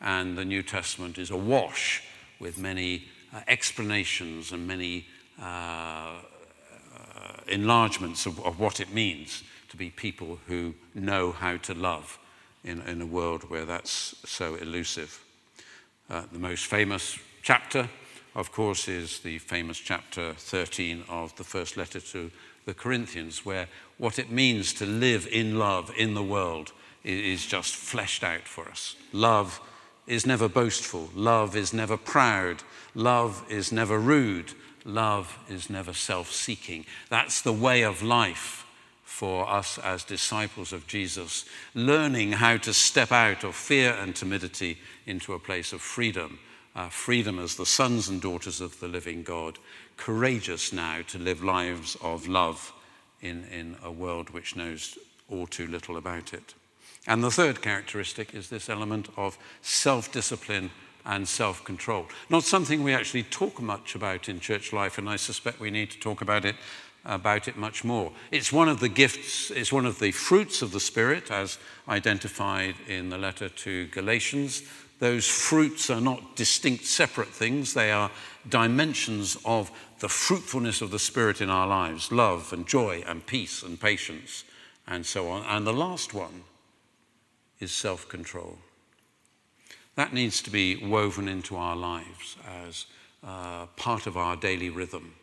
and 0.00 0.38
the 0.38 0.44
New 0.44 0.62
Testament 0.62 1.18
is 1.18 1.30
awash 1.30 2.02
with 2.40 2.56
many 2.56 3.04
uh, 3.34 3.40
explanations 3.46 4.52
and 4.52 4.66
many 4.66 5.06
uh, 5.40 6.14
enlargements 7.48 8.26
of, 8.26 8.44
of, 8.44 8.58
what 8.60 8.80
it 8.80 8.92
means 8.92 9.42
to 9.68 9.76
be 9.76 9.90
people 9.90 10.38
who 10.46 10.74
know 10.94 11.32
how 11.32 11.56
to 11.56 11.74
love 11.74 12.18
in, 12.64 12.80
in 12.82 13.00
a 13.00 13.06
world 13.06 13.48
where 13.50 13.64
that's 13.64 14.14
so 14.24 14.54
elusive. 14.56 15.22
Uh, 16.10 16.22
the 16.32 16.38
most 16.38 16.66
famous 16.66 17.18
chapter, 17.42 17.88
of 18.34 18.52
course, 18.52 18.88
is 18.88 19.20
the 19.20 19.38
famous 19.38 19.78
chapter 19.78 20.32
13 20.34 21.04
of 21.08 21.34
the 21.36 21.44
first 21.44 21.76
letter 21.76 22.00
to 22.00 22.30
the 22.64 22.74
Corinthians, 22.74 23.44
where 23.44 23.68
what 23.96 24.18
it 24.18 24.30
means 24.30 24.72
to 24.74 24.86
live 24.86 25.26
in 25.30 25.58
love 25.58 25.90
in 25.96 26.14
the 26.14 26.22
world 26.22 26.72
is 27.04 27.46
just 27.46 27.74
fleshed 27.74 28.22
out 28.22 28.46
for 28.46 28.68
us. 28.68 28.96
Love 29.12 29.60
is 30.06 30.26
never 30.26 30.48
boastful, 30.48 31.10
love 31.14 31.56
is 31.56 31.72
never 31.72 31.96
proud, 31.96 32.62
love 32.94 33.44
is 33.48 33.72
never 33.72 33.98
rude, 33.98 34.52
love 34.84 35.38
is 35.48 35.70
never 35.70 35.92
self 35.92 36.32
seeking. 36.32 36.84
That's 37.10 37.42
the 37.42 37.52
way 37.52 37.82
of 37.82 38.02
life 38.02 38.66
for 39.04 39.48
us 39.48 39.78
as 39.78 40.04
disciples 40.04 40.72
of 40.72 40.86
Jesus, 40.86 41.44
learning 41.74 42.32
how 42.32 42.56
to 42.58 42.72
step 42.72 43.10
out 43.10 43.44
of 43.44 43.54
fear 43.54 43.92
and 43.92 44.14
timidity 44.14 44.78
into 45.06 45.32
a 45.32 45.38
place 45.38 45.72
of 45.72 45.80
freedom. 45.80 46.38
Uh, 46.78 46.88
freedom 46.90 47.40
as 47.40 47.56
the 47.56 47.66
sons 47.66 48.08
and 48.08 48.22
daughters 48.22 48.60
of 48.60 48.78
the 48.78 48.86
living 48.86 49.24
God, 49.24 49.58
courageous 49.96 50.72
now 50.72 51.00
to 51.08 51.18
live 51.18 51.42
lives 51.42 51.96
of 52.00 52.28
love 52.28 52.72
in, 53.20 53.46
in 53.46 53.74
a 53.82 53.90
world 53.90 54.30
which 54.30 54.54
knows 54.54 54.96
all 55.28 55.48
too 55.48 55.66
little 55.66 55.96
about 55.96 56.32
it. 56.32 56.54
And 57.04 57.24
the 57.24 57.32
third 57.32 57.62
characteristic 57.62 58.32
is 58.32 58.48
this 58.48 58.68
element 58.68 59.08
of 59.16 59.36
self 59.60 60.12
discipline 60.12 60.70
and 61.04 61.26
self 61.26 61.64
control. 61.64 62.06
Not 62.30 62.44
something 62.44 62.84
we 62.84 62.94
actually 62.94 63.24
talk 63.24 63.60
much 63.60 63.96
about 63.96 64.28
in 64.28 64.38
church 64.38 64.72
life, 64.72 64.98
and 64.98 65.10
I 65.10 65.16
suspect 65.16 65.58
we 65.58 65.72
need 65.72 65.90
to 65.90 65.98
talk 65.98 66.20
about 66.20 66.44
it 66.44 66.54
about 67.04 67.48
it 67.48 67.56
much 67.56 67.82
more. 67.82 68.12
It's 68.30 68.52
one 68.52 68.68
of 68.68 68.78
the 68.78 68.88
gifts, 68.88 69.50
it's 69.50 69.72
one 69.72 69.86
of 69.86 69.98
the 69.98 70.12
fruits 70.12 70.62
of 70.62 70.70
the 70.70 70.80
Spirit, 70.80 71.30
as 71.30 71.58
identified 71.88 72.76
in 72.86 73.08
the 73.08 73.18
letter 73.18 73.48
to 73.48 73.86
Galatians. 73.88 74.62
Those 74.98 75.28
fruits 75.28 75.90
are 75.90 76.00
not 76.00 76.34
distinct, 76.34 76.84
separate 76.86 77.28
things, 77.28 77.74
they 77.74 77.92
are 77.92 78.10
dimensions 78.48 79.36
of 79.44 79.70
the 80.00 80.08
fruitfulness 80.08 80.80
of 80.80 80.90
the 80.90 80.98
Spirit 80.98 81.40
in 81.40 81.50
our 81.50 81.66
lives 81.66 82.10
love 82.10 82.52
and 82.52 82.66
joy 82.66 83.02
and 83.06 83.24
peace 83.26 83.62
and 83.62 83.80
patience 83.80 84.44
and 84.86 85.04
so 85.04 85.28
on. 85.28 85.44
And 85.44 85.66
the 85.66 85.72
last 85.72 86.14
one 86.14 86.42
is 87.60 87.72
self 87.72 88.08
control. 88.08 88.58
That 89.94 90.12
needs 90.12 90.42
to 90.42 90.50
be 90.50 90.76
woven 90.76 91.28
into 91.28 91.56
our 91.56 91.76
lives 91.76 92.36
as 92.66 92.86
uh, 93.24 93.66
part 93.76 94.06
of 94.06 94.16
our 94.16 94.36
daily 94.36 94.70
rhythm. 94.70 95.14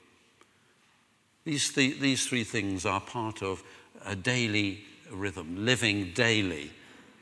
These, 1.46 1.74
th- 1.74 2.00
these 2.00 2.28
three 2.28 2.44
things 2.44 2.86
are 2.86 3.00
part 3.00 3.42
of 3.42 3.64
a 4.06 4.16
daily 4.16 4.84
rhythm, 5.12 5.66
living 5.66 6.12
daily 6.14 6.72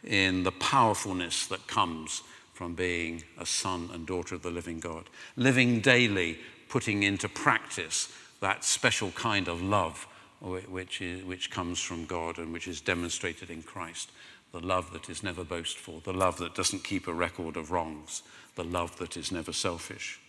in 0.04 0.44
the 0.44 0.52
powerfulness 0.52 1.46
that 1.48 1.68
comes 1.68 2.24
from 2.54 2.76
being 2.76 3.24
a 3.38 3.46
son 3.46 3.90
and 3.94 4.06
daughter 4.06 4.36
of 4.36 4.44
the 4.44 4.52
living 4.52 4.80
God, 4.80 5.10
living 5.36 5.80
daily, 5.80 6.40
putting 6.70 7.04
into 7.04 7.28
practice 7.28 8.12
that 8.42 8.64
special 8.64 9.12
kind 9.12 9.48
of 9.48 9.62
love 9.62 10.08
which, 10.42 11.02
is, 11.02 11.24
which 11.24 11.50
comes 11.50 11.80
from 11.80 12.06
God 12.06 12.38
and 12.38 12.52
which 12.52 12.68
is 12.68 12.82
demonstrated 12.82 13.50
in 13.50 13.64
Christ. 13.64 14.12
The 14.52 14.60
love 14.60 14.92
that 14.94 15.10
is 15.10 15.24
never 15.24 15.44
boastful, 15.44 16.02
the 16.02 16.14
love 16.14 16.38
that 16.38 16.54
doesn't 16.54 16.84
keep 16.84 17.08
a 17.08 17.14
record 17.14 17.58
of 17.58 17.72
wrongs, 17.72 18.22
the 18.56 18.64
love 18.64 18.98
that 18.98 19.18
is 19.18 19.32
never 19.32 19.54
selfish, 19.54 20.20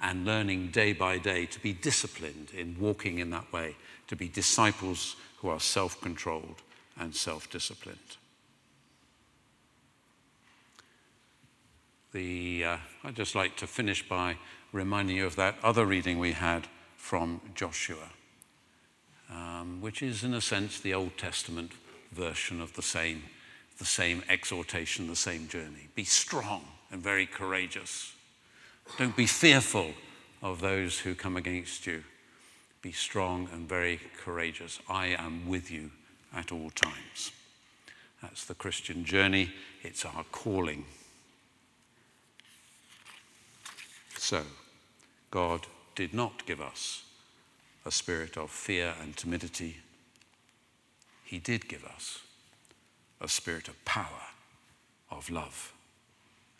and 0.00 0.24
learning 0.24 0.70
day 0.70 0.92
by 0.92 1.18
day 1.18 1.46
to 1.46 1.60
be 1.60 1.72
disciplined 1.72 2.52
in 2.56 2.76
walking 2.78 3.18
in 3.18 3.30
that 3.30 3.52
way, 3.52 3.74
to 4.06 4.14
be 4.14 4.28
disciples 4.28 5.16
who 5.38 5.48
are 5.48 5.58
self 5.58 6.00
controlled 6.00 6.62
and 6.98 7.14
self 7.14 7.50
disciplined. 7.50 8.16
The, 12.16 12.64
uh, 12.64 12.76
I'd 13.04 13.14
just 13.14 13.34
like 13.34 13.56
to 13.56 13.66
finish 13.66 14.08
by 14.08 14.38
reminding 14.72 15.16
you 15.16 15.26
of 15.26 15.36
that 15.36 15.56
other 15.62 15.84
reading 15.84 16.18
we 16.18 16.32
had 16.32 16.66
from 16.96 17.42
Joshua, 17.54 18.08
um, 19.30 19.82
which 19.82 20.00
is, 20.02 20.24
in 20.24 20.32
a 20.32 20.40
sense, 20.40 20.80
the 20.80 20.94
Old 20.94 21.18
Testament 21.18 21.72
version 22.12 22.62
of 22.62 22.72
the 22.72 22.80
same 22.80 23.24
the 23.76 23.84
same 23.84 24.22
exhortation, 24.30 25.08
the 25.08 25.14
same 25.14 25.46
journey. 25.46 25.88
Be 25.94 26.04
strong 26.04 26.64
and 26.90 27.02
very 27.02 27.26
courageous. 27.26 28.14
Don't 28.96 29.14
be 29.14 29.26
fearful 29.26 29.92
of 30.42 30.62
those 30.62 31.00
who 31.00 31.14
come 31.14 31.36
against 31.36 31.86
you. 31.86 32.02
Be 32.80 32.92
strong 32.92 33.46
and 33.52 33.68
very 33.68 34.00
courageous. 34.16 34.80
I 34.88 35.08
am 35.08 35.46
with 35.46 35.70
you 35.70 35.90
at 36.34 36.50
all 36.50 36.70
times. 36.70 37.32
That's 38.22 38.46
the 38.46 38.54
Christian 38.54 39.04
journey, 39.04 39.52
it's 39.82 40.06
our 40.06 40.24
calling. 40.32 40.86
So, 44.26 44.42
God 45.30 45.68
did 45.94 46.12
not 46.12 46.46
give 46.46 46.60
us 46.60 47.04
a 47.84 47.92
spirit 47.92 48.36
of 48.36 48.50
fear 48.50 48.92
and 49.00 49.16
timidity. 49.16 49.76
He 51.22 51.38
did 51.38 51.68
give 51.68 51.84
us 51.84 52.18
a 53.20 53.28
spirit 53.28 53.68
of 53.68 53.84
power, 53.84 54.32
of 55.12 55.30
love, 55.30 55.72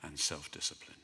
and 0.00 0.16
self 0.16 0.48
discipline. 0.52 0.95